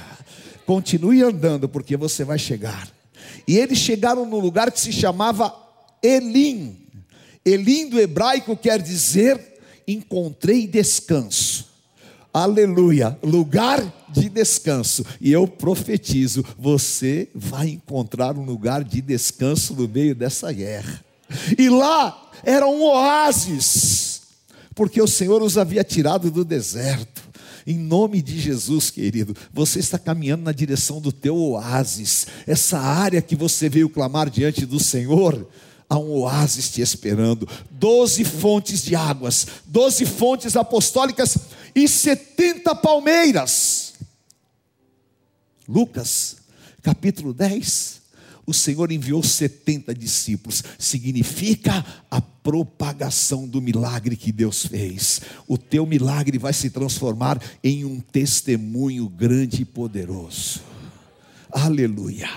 Continue 0.64 1.23
andando, 1.23 1.69
porque 1.69 1.95
você 1.95 2.25
vai 2.25 2.38
chegar. 2.38 2.95
E 3.47 3.57
eles 3.57 3.79
chegaram 3.79 4.27
num 4.27 4.39
lugar 4.39 4.71
que 4.71 4.81
se 4.81 4.93
chamava 4.93 5.55
Elim. 6.03 6.77
Elim 7.45 7.89
do 7.89 8.01
hebraico 8.01 8.57
quer 8.57 8.81
dizer 8.81 9.41
encontrei 9.87 10.67
descanso. 10.67 11.67
Aleluia, 12.33 13.19
lugar 13.23 13.83
de 14.11 14.29
descanso. 14.29 15.05
E 15.21 15.33
eu 15.33 15.49
profetizo: 15.49 16.45
você 16.59 17.29
vai 17.35 17.69
encontrar 17.69 18.37
um 18.37 18.45
lugar 18.45 18.85
de 18.85 19.01
descanso 19.01 19.75
no 19.75 19.89
meio 19.89 20.15
dessa 20.15 20.53
guerra. 20.53 21.03
E 21.59 21.69
lá 21.69 22.31
era 22.45 22.67
um 22.67 22.83
oásis, 22.83 24.21
porque 24.75 25.01
o 25.01 25.07
Senhor 25.07 25.43
os 25.43 25.57
havia 25.57 25.83
tirado 25.83 26.31
do 26.31 26.45
deserto. 26.45 27.26
Em 27.66 27.76
nome 27.76 28.22
de 28.22 28.38
Jesus, 28.38 28.90
querido, 28.90 29.35
você 29.52 29.81
está 29.81 29.98
caminhando 29.98 30.44
na 30.44 30.52
direção 30.52 31.00
do 31.00 31.11
teu 31.11 31.37
oásis, 31.37 32.29
essa 32.46 32.79
área 32.79 33.20
que 33.20 33.35
você 33.35 33.68
veio 33.68 33.88
clamar 33.88 34.31
diante 34.31 34.64
do 34.64 34.79
Senhor. 34.79 35.48
Há 35.88 35.98
um 35.98 36.11
oásis 36.12 36.70
te 36.70 36.81
esperando, 36.81 37.48
doze 37.70 38.24
fontes 38.24 38.83
de 38.83 38.94
águas, 38.94 39.46
doze 39.66 40.05
fontes 40.07 40.57
apostólicas 40.57 41.37
e 41.74 41.88
setenta 41.88 42.74
palmeiras. 42.74 43.94
Lucas, 45.68 46.37
capítulo 46.83 47.35
10, 47.35 48.00
o 48.46 48.55
Senhor 48.55 48.92
enviou 48.92 49.22
70 49.24 49.92
discípulos, 49.92 50.62
significa 50.79 51.85
a 52.09 52.20
propagação 52.46 53.48
do 53.48 53.61
milagre 53.61 54.16
que 54.16 54.30
Deus 54.30 54.64
fez. 54.64 55.20
O 55.48 55.59
teu 55.59 55.85
milagre 55.85 56.38
vai 56.38 56.52
se 56.52 56.70
transformar 56.70 57.42
em 57.62 57.85
um 57.85 57.98
testemunho 57.98 59.09
grande 59.09 59.62
e 59.62 59.64
poderoso. 59.64 60.61
Aleluia. 61.50 62.28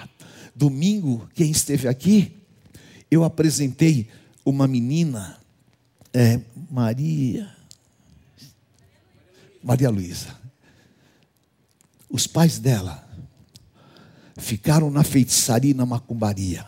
Domingo, 0.55 1.29
quem 1.35 1.51
esteve 1.51 1.87
aqui, 1.87 2.35
eu 3.11 3.23
apresentei 3.23 4.07
uma 4.43 4.67
menina, 4.67 5.37
é, 6.11 6.41
Maria, 6.71 7.47
Maria 9.63 9.91
Luísa. 9.91 10.35
Os 12.09 12.25
pais 12.25 12.57
dela 12.57 13.07
ficaram 14.37 14.89
na 14.89 15.03
feitiçaria 15.03 15.69
e 15.69 15.75
na 15.75 15.85
macumbaria 15.85 16.65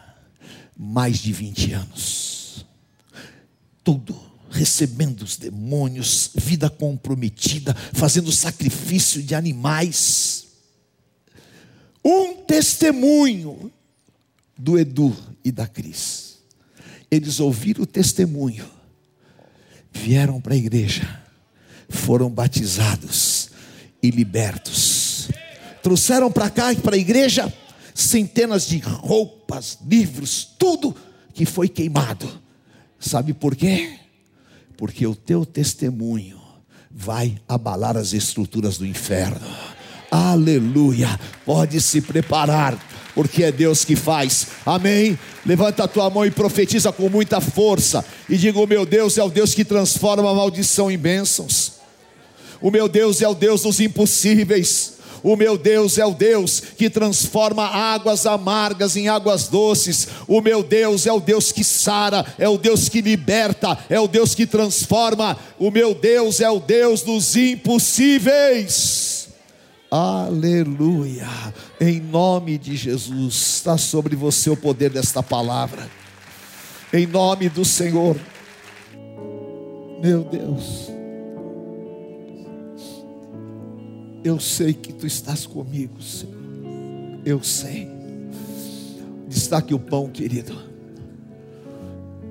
mais 0.77 1.17
de 1.17 1.33
20 1.33 1.73
anos. 1.73 2.30
Tudo 3.83 4.19
recebendo 4.49 5.21
os 5.21 5.37
demônios, 5.37 6.31
vida 6.35 6.69
comprometida, 6.69 7.73
fazendo 7.93 8.31
sacrifício 8.31 9.23
de 9.23 9.33
animais. 9.33 10.47
Um 12.03 12.35
testemunho 12.43 13.71
do 14.57 14.77
Edu 14.77 15.15
e 15.43 15.51
da 15.51 15.67
Cris. 15.67 16.37
Eles 17.09 17.39
ouviram 17.39 17.83
o 17.83 17.87
testemunho, 17.87 18.69
vieram 19.91 20.41
para 20.41 20.53
a 20.53 20.57
igreja, 20.57 21.21
foram 21.89 22.29
batizados 22.29 23.49
e 24.01 24.09
libertos 24.09 25.01
Trouxeram 25.81 26.31
para 26.31 26.49
cá, 26.49 26.73
para 26.75 26.95
a 26.95 26.99
igreja, 26.99 27.51
centenas 27.93 28.67
de 28.67 28.77
roupas, 28.77 29.79
livros, 29.85 30.47
tudo 30.57 30.95
que 31.33 31.45
foi 31.45 31.67
queimado. 31.67 32.41
Sabe 33.01 33.33
por 33.33 33.55
quê? 33.55 33.95
Porque 34.77 35.05
o 35.07 35.15
teu 35.15 35.43
testemunho 35.45 36.39
vai 36.89 37.41
abalar 37.47 37.97
as 37.97 38.13
estruturas 38.13 38.77
do 38.77 38.85
inferno. 38.85 39.41
Aleluia! 40.11 41.19
Pode 41.43 41.81
se 41.81 41.99
preparar, 41.99 42.77
porque 43.15 43.43
é 43.43 43.51
Deus 43.51 43.83
que 43.83 43.95
faz. 43.95 44.47
Amém? 44.65 45.17
Levanta 45.45 45.83
a 45.83 45.87
tua 45.87 46.09
mão 46.09 46.25
e 46.25 46.31
profetiza 46.31 46.91
com 46.91 47.09
muita 47.09 47.41
força 47.41 48.05
e 48.29 48.37
diga: 48.37 48.59
"O 48.59 48.67
meu 48.67 48.85
Deus 48.85 49.17
é 49.17 49.23
o 49.23 49.29
Deus 49.29 49.55
que 49.55 49.65
transforma 49.65 50.29
a 50.29 50.35
maldição 50.35 50.91
em 50.91 50.97
bênçãos. 50.97 51.73
O 52.61 52.69
meu 52.69 52.87
Deus 52.87 53.21
é 53.21 53.27
o 53.27 53.33
Deus 53.33 53.63
dos 53.63 53.79
impossíveis." 53.79 55.00
O 55.23 55.35
meu 55.35 55.57
Deus 55.57 55.97
é 55.97 56.05
o 56.05 56.13
Deus 56.13 56.59
que 56.59 56.89
transforma 56.89 57.63
águas 57.65 58.25
amargas 58.25 58.95
em 58.95 59.07
águas 59.07 59.47
doces. 59.47 60.07
O 60.27 60.41
meu 60.41 60.63
Deus 60.63 61.05
é 61.05 61.13
o 61.13 61.19
Deus 61.19 61.51
que 61.51 61.63
sara, 61.63 62.25
é 62.37 62.49
o 62.49 62.57
Deus 62.57 62.89
que 62.89 63.01
liberta, 63.01 63.77
é 63.89 63.99
o 63.99 64.07
Deus 64.07 64.33
que 64.33 64.45
transforma. 64.45 65.37
O 65.59 65.69
meu 65.71 65.93
Deus 65.93 66.39
é 66.39 66.49
o 66.49 66.59
Deus 66.59 67.01
dos 67.01 67.35
impossíveis. 67.35 69.29
Aleluia. 69.89 71.27
Em 71.79 71.99
nome 71.99 72.57
de 72.57 72.77
Jesus, 72.77 73.35
está 73.35 73.77
sobre 73.77 74.15
você 74.15 74.49
o 74.49 74.55
poder 74.55 74.89
desta 74.89 75.21
palavra. 75.21 75.89
Em 76.93 77.05
nome 77.05 77.49
do 77.49 77.65
Senhor. 77.65 78.17
Meu 80.01 80.23
Deus. 80.23 80.90
Eu 84.23 84.39
sei 84.39 84.73
que 84.73 84.93
tu 84.93 85.07
estás 85.07 85.47
comigo, 85.47 86.01
Senhor. 86.01 86.35
Eu 87.25 87.43
sei. 87.43 87.89
Destaque 89.27 89.73
o 89.73 89.79
pão, 89.79 90.09
querido, 90.09 90.55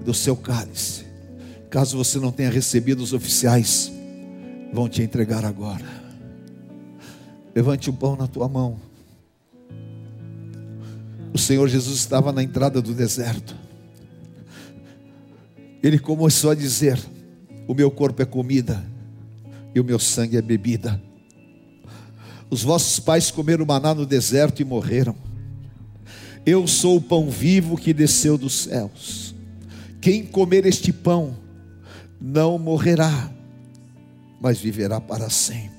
do 0.04 0.14
seu 0.14 0.36
cálice. 0.36 1.04
Caso 1.68 1.96
você 1.96 2.18
não 2.18 2.30
tenha 2.30 2.50
recebido, 2.50 3.02
os 3.02 3.12
oficiais 3.12 3.90
vão 4.72 4.88
te 4.88 5.02
entregar 5.02 5.44
agora. 5.44 5.84
Levante 7.54 7.90
o 7.90 7.92
pão 7.92 8.16
na 8.16 8.26
tua 8.26 8.48
mão. 8.48 8.78
O 11.32 11.38
Senhor 11.38 11.68
Jesus 11.68 11.98
estava 11.98 12.32
na 12.32 12.42
entrada 12.42 12.82
do 12.82 12.92
deserto. 12.92 13.54
Ele 15.82 15.98
começou 15.98 16.50
a 16.50 16.54
dizer: 16.54 16.98
O 17.66 17.74
meu 17.74 17.90
corpo 17.90 18.20
é 18.22 18.24
comida 18.24 18.84
e 19.74 19.80
o 19.80 19.84
meu 19.84 19.98
sangue 19.98 20.36
é 20.36 20.42
bebida. 20.42 21.00
Os 22.50 22.62
vossos 22.62 22.98
pais 22.98 23.30
comeram 23.30 23.64
maná 23.64 23.94
no 23.94 24.04
deserto 24.04 24.60
e 24.60 24.64
morreram. 24.64 25.14
Eu 26.44 26.66
sou 26.66 26.96
o 26.96 27.00
pão 27.00 27.30
vivo 27.30 27.76
que 27.76 27.94
desceu 27.94 28.36
dos 28.36 28.62
céus. 28.62 29.34
Quem 30.00 30.24
comer 30.24 30.66
este 30.66 30.92
pão 30.92 31.36
não 32.20 32.58
morrerá, 32.58 33.30
mas 34.40 34.58
viverá 34.58 35.00
para 35.00 35.30
sempre. 35.30 35.70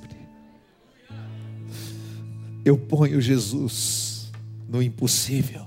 Eu 2.63 2.77
ponho 2.77 3.19
Jesus 3.19 4.31
no 4.69 4.81
impossível. 4.81 5.65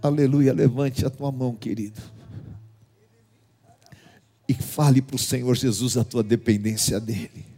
Aleluia, 0.00 0.52
levante 0.52 1.04
a 1.04 1.10
tua 1.10 1.30
mão, 1.30 1.54
querido. 1.54 2.00
E 4.48 4.54
fale 4.54 5.02
para 5.02 5.16
o 5.16 5.18
Senhor 5.18 5.54
Jesus 5.54 5.96
a 5.96 6.04
tua 6.04 6.22
dependência 6.22 6.98
dEle. 6.98 7.51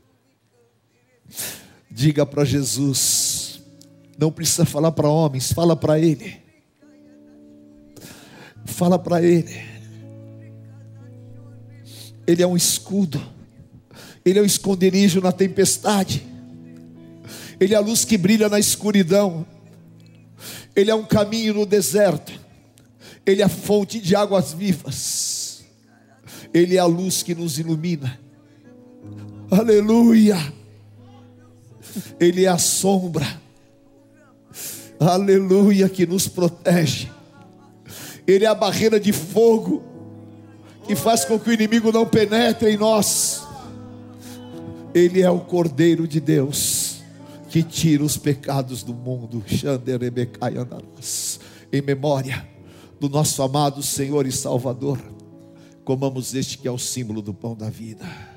Diga 1.90 2.26
para 2.26 2.44
Jesus, 2.44 3.60
não 4.18 4.30
precisa 4.32 4.64
falar 4.64 4.92
para 4.92 5.08
homens, 5.08 5.52
fala 5.52 5.76
para 5.76 5.98
Ele. 5.98 6.36
Fala 8.64 8.98
para 8.98 9.22
Ele. 9.22 9.74
Ele 12.26 12.42
é 12.42 12.46
um 12.46 12.56
escudo, 12.56 13.22
Ele 14.24 14.38
é 14.38 14.42
um 14.42 14.46
esconderijo 14.46 15.20
na 15.20 15.30
tempestade, 15.30 16.26
Ele 17.60 17.74
é 17.74 17.76
a 17.76 17.80
luz 17.80 18.04
que 18.04 18.16
brilha 18.16 18.48
na 18.48 18.58
escuridão, 18.58 19.46
Ele 20.74 20.90
é 20.90 20.94
um 20.94 21.04
caminho 21.04 21.54
no 21.54 21.66
deserto, 21.66 22.32
Ele 23.26 23.42
é 23.42 23.44
a 23.44 23.48
fonte 23.48 24.00
de 24.00 24.16
águas 24.16 24.52
vivas, 24.52 25.64
Ele 26.52 26.76
é 26.76 26.80
a 26.80 26.86
luz 26.86 27.22
que 27.22 27.34
nos 27.34 27.58
ilumina. 27.58 28.18
Aleluia. 29.50 30.38
Ele 32.18 32.44
é 32.44 32.48
a 32.48 32.58
sombra, 32.58 33.26
aleluia, 34.98 35.88
que 35.88 36.06
nos 36.06 36.28
protege. 36.28 37.10
Ele 38.26 38.44
é 38.44 38.48
a 38.48 38.54
barreira 38.54 38.98
de 38.98 39.12
fogo 39.12 39.82
que 40.86 40.94
faz 40.94 41.24
com 41.24 41.38
que 41.38 41.50
o 41.50 41.52
inimigo 41.52 41.92
não 41.92 42.06
penetre 42.06 42.70
em 42.70 42.76
nós. 42.76 43.42
Ele 44.94 45.22
é 45.22 45.30
o 45.30 45.40
Cordeiro 45.40 46.06
de 46.06 46.20
Deus 46.20 47.02
que 47.54 47.62
tira 47.62 48.02
os 48.02 48.16
pecados 48.16 48.82
do 48.82 48.92
mundo. 48.92 49.44
Em 51.72 51.82
memória 51.82 52.48
do 52.98 53.08
nosso 53.08 53.42
amado 53.42 53.82
Senhor 53.82 54.26
e 54.26 54.32
Salvador, 54.32 54.98
comamos 55.84 56.34
este 56.34 56.58
que 56.58 56.66
é 56.66 56.70
o 56.70 56.78
símbolo 56.78 57.22
do 57.22 57.34
pão 57.34 57.54
da 57.54 57.70
vida. 57.70 58.33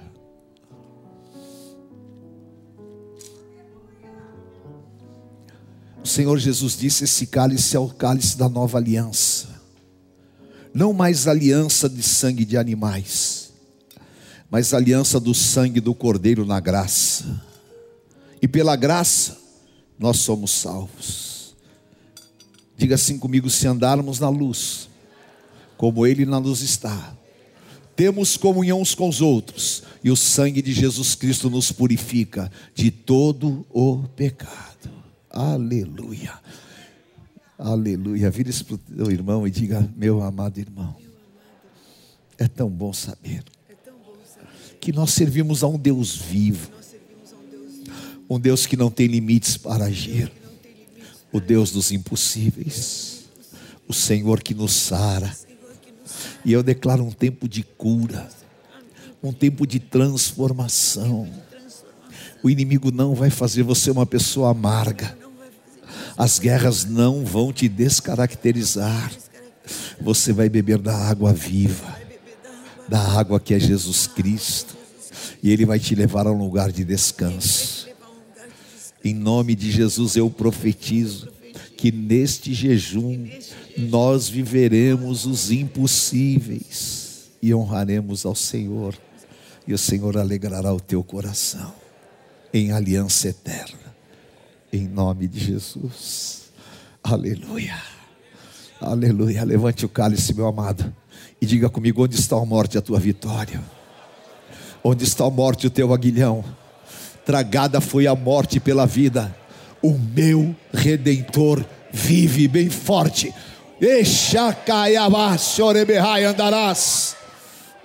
Senhor 6.18 6.40
Jesus 6.40 6.76
disse: 6.76 7.04
Esse 7.04 7.28
cálice 7.28 7.76
é 7.76 7.80
o 7.80 7.90
cálice 7.90 8.36
da 8.40 8.50
nova 8.50 8.80
aliança. 8.80 9.50
Não 10.74 10.92
mais 10.92 11.28
aliança 11.28 11.88
de 11.88 12.02
sangue 12.02 12.44
de 12.44 12.58
animais, 12.58 13.54
mas 14.50 14.74
aliança 14.74 15.20
do 15.20 15.36
sangue 15.36 15.80
do 15.80 15.94
Cordeiro 15.94 16.44
na 16.44 16.60
graça. 16.60 17.40
E 18.42 18.48
pela 18.48 18.76
graça 18.76 19.38
nós 20.00 20.18
somos 20.18 20.50
salvos. 20.50 21.56
Diga 22.76 22.96
assim 22.96 23.20
comigo: 23.20 23.48
se 23.48 23.68
andarmos 23.68 24.20
na 24.20 24.30
luz, 24.30 24.90
como 25.78 26.08
Ele 26.08 26.26
na 26.26 26.40
luz 26.40 26.62
está, 26.62 27.16
temos 27.96 28.38
comunhão 28.38 28.82
uns 28.82 28.96
com 28.96 29.08
os 29.08 29.22
outros, 29.22 29.84
e 30.04 30.10
o 30.10 30.16
sangue 30.16 30.64
de 30.64 30.74
Jesus 30.74 31.14
Cristo 31.14 31.48
nos 31.48 31.72
purifica 31.72 32.52
de 32.74 32.90
todo 32.90 33.64
o 33.70 34.00
pecado. 34.16 34.97
Aleluia. 35.30 36.34
Aleluia. 37.58 38.30
Vire-se 38.30 38.64
para 38.64 38.76
o 38.76 38.78
teu 38.78 39.12
irmão 39.12 39.48
e 39.48 39.52
diga: 39.52 39.88
Meu 39.96 40.22
amado 40.22 40.60
irmão, 40.60 40.96
é 42.38 42.48
tão 42.48 42.70
bom 42.70 42.94
saber 42.94 43.44
que 44.80 44.92
nós 44.92 45.12
servimos 45.12 45.64
a 45.64 45.68
um 45.68 45.78
Deus 45.78 46.16
vivo, 46.16 46.72
um 48.30 48.40
Deus 48.40 48.66
que 48.66 48.78
não 48.78 48.90
tem 48.90 49.08
limites 49.08 49.58
para 49.58 49.86
agir, 49.86 50.32
o 51.32 51.40
Deus 51.40 51.72
dos 51.72 51.92
impossíveis, 51.92 53.26
o 53.88 53.94
Senhor 53.94 54.42
que 54.42 54.54
nos 54.54 54.74
sara. 54.74 55.36
E 56.46 56.54
eu 56.54 56.64
declaro 56.64 57.04
um 57.04 57.12
tempo 57.12 57.50
de 57.50 57.64
cura, 57.64 58.30
um 59.22 59.34
tempo 59.34 59.66
de 59.66 59.80
transformação. 59.80 61.28
O 62.44 62.50
inimigo 62.50 62.92
não 62.92 63.14
vai 63.16 63.30
fazer 63.30 63.64
você 63.64 63.92
uma 63.92 64.06
pessoa 64.06 64.52
amarga 64.52 65.18
as 66.18 66.40
guerras 66.40 66.84
não 66.84 67.24
vão 67.24 67.54
te 67.54 67.70
descaracterizar. 67.70 69.14
Você 70.02 70.34
vai 70.34 70.50
beber 70.50 70.80
da 70.80 70.96
água 70.96 71.32
viva, 71.32 71.96
da 72.90 73.00
água 73.00 73.40
que 73.40 73.54
é 73.54 73.60
Jesus 73.60 74.08
Cristo, 74.08 74.76
e 75.44 75.52
Ele 75.52 75.66
vai 75.66 75.80
te 75.80 75.94
levar 75.94 76.26
a 76.26 76.32
um 76.32 76.38
lugar 76.38 76.72
de 76.72 76.84
descanso. 76.84 77.88
Em 79.04 79.14
nome 79.14 79.54
de 79.54 79.72
Jesus 79.72 80.16
eu 80.16 80.28
profetizo 80.30 81.30
que 81.78 81.92
neste 81.92 82.52
jejum 82.52 83.28
nós 83.78 84.28
viveremos 84.28 85.28
os 85.28 85.52
impossíveis 85.52 87.30
e 87.40 87.54
honraremos 87.54 88.26
ao 88.26 88.34
Senhor, 88.34 88.96
e 89.68 89.74
o 89.74 89.78
Senhor 89.78 90.18
alegrará 90.18 90.74
o 90.74 90.80
teu 90.80 91.04
coração 91.04 91.87
em 92.54 92.72
aliança 92.72 93.28
eterna 93.30 93.88
em 94.72 94.88
nome 94.88 95.28
de 95.28 95.40
Jesus. 95.40 96.52
Aleluia. 97.04 97.82
Aleluia. 98.80 99.44
Levante 99.44 99.86
o 99.86 99.90
cálice, 99.90 100.34
meu 100.34 100.48
amado, 100.48 100.94
e 101.42 101.46
diga 101.46 101.70
comigo: 101.70 102.04
onde 102.04 102.16
está 102.16 102.36
a 102.36 102.46
morte, 102.46 102.78
a 102.78 102.82
tua 102.82 103.00
vitória? 103.00 103.62
Onde 104.84 105.04
está 105.04 105.26
a 105.26 105.30
morte, 105.30 105.68
o 105.68 105.70
teu 105.70 105.94
aguilhão? 105.94 106.44
Tragada 107.26 107.82
foi 107.82 108.08
a 108.08 108.16
morte 108.16 108.60
pela 108.60 108.86
vida. 108.86 109.36
O 109.82 109.94
meu 109.94 110.56
redentor 110.74 111.64
vive 111.92 112.48
bem 112.48 112.70
forte. 112.70 113.34
andarás. 116.24 117.17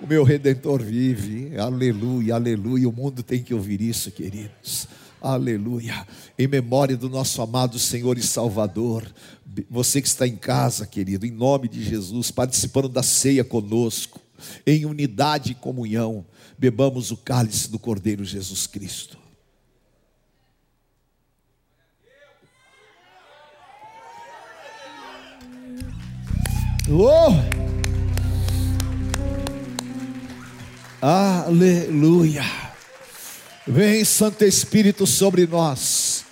O 0.03 0.05
meu 0.05 0.25
redentor 0.25 0.83
vive. 0.83 1.57
Aleluia, 1.57 2.35
aleluia. 2.35 2.89
O 2.89 2.91
mundo 2.91 3.23
tem 3.23 3.41
que 3.41 3.53
ouvir 3.53 3.79
isso, 3.79 4.11
queridos. 4.11 4.85
Aleluia. 5.21 6.05
Em 6.37 6.45
memória 6.45 6.97
do 6.97 7.07
nosso 7.07 7.41
amado 7.41 7.79
Senhor 7.79 8.17
e 8.17 8.21
Salvador. 8.21 9.09
Você 9.71 10.01
que 10.01 10.07
está 10.09 10.27
em 10.27 10.35
casa, 10.35 10.85
querido, 10.85 11.25
em 11.25 11.31
nome 11.31 11.69
de 11.69 11.81
Jesus, 11.81 12.31
participando 12.31 12.89
da 12.89 13.01
ceia 13.01 13.45
conosco, 13.45 14.19
em 14.67 14.83
unidade 14.85 15.53
e 15.53 15.55
comunhão, 15.55 16.25
bebamos 16.59 17.09
o 17.09 17.15
cálice 17.15 17.71
do 17.71 17.79
Cordeiro 17.79 18.25
Jesus 18.25 18.67
Cristo. 18.67 19.17
Oh! 26.89 27.72
Aleluia. 31.05 32.45
Vem 33.67 34.05
Santo 34.05 34.45
Espírito 34.45 35.05
sobre 35.05 35.45
nós. 35.45 36.23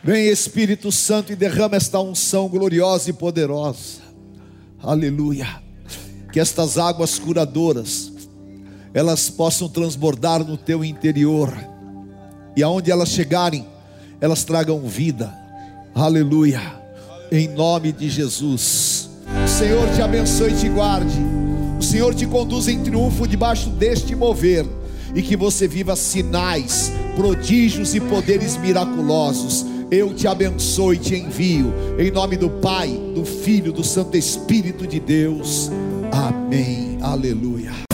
Vem 0.00 0.28
Espírito 0.28 0.92
Santo 0.92 1.32
e 1.32 1.34
derrama 1.34 1.74
esta 1.74 1.98
unção 1.98 2.46
gloriosa 2.48 3.10
e 3.10 3.12
poderosa. 3.12 4.00
Aleluia. 4.80 5.60
Que 6.32 6.38
estas 6.38 6.78
águas 6.78 7.18
curadoras 7.18 8.12
elas 8.94 9.28
possam 9.28 9.68
transbordar 9.68 10.44
no 10.44 10.56
teu 10.56 10.84
interior. 10.84 11.52
E 12.56 12.62
aonde 12.62 12.92
elas 12.92 13.08
chegarem, 13.08 13.66
elas 14.20 14.44
tragam 14.44 14.86
vida. 14.86 15.34
Aleluia. 15.92 16.62
Em 17.28 17.48
nome 17.48 17.90
de 17.90 18.08
Jesus. 18.08 19.10
O 19.44 19.48
Senhor 19.48 19.92
te 19.96 20.00
abençoe 20.00 20.52
e 20.52 20.60
te 20.60 20.68
guarde. 20.68 21.33
O 21.84 21.86
Senhor 21.86 22.14
te 22.14 22.24
conduz 22.24 22.66
em 22.66 22.82
triunfo 22.82 23.28
debaixo 23.28 23.68
deste 23.68 24.16
mover. 24.16 24.64
E 25.14 25.20
que 25.20 25.36
você 25.36 25.68
viva 25.68 25.94
sinais, 25.94 26.90
prodígios 27.14 27.94
e 27.94 28.00
poderes 28.00 28.56
miraculosos. 28.56 29.66
Eu 29.90 30.14
te 30.14 30.26
abençoo 30.26 30.94
e 30.94 30.98
te 30.98 31.14
envio. 31.14 31.74
Em 31.98 32.10
nome 32.10 32.38
do 32.38 32.48
Pai, 32.48 32.88
do 33.14 33.22
Filho, 33.26 33.70
do 33.70 33.84
Santo 33.84 34.16
Espírito 34.16 34.86
de 34.86 34.98
Deus. 34.98 35.70
Amém. 36.10 36.96
Aleluia. 37.02 37.93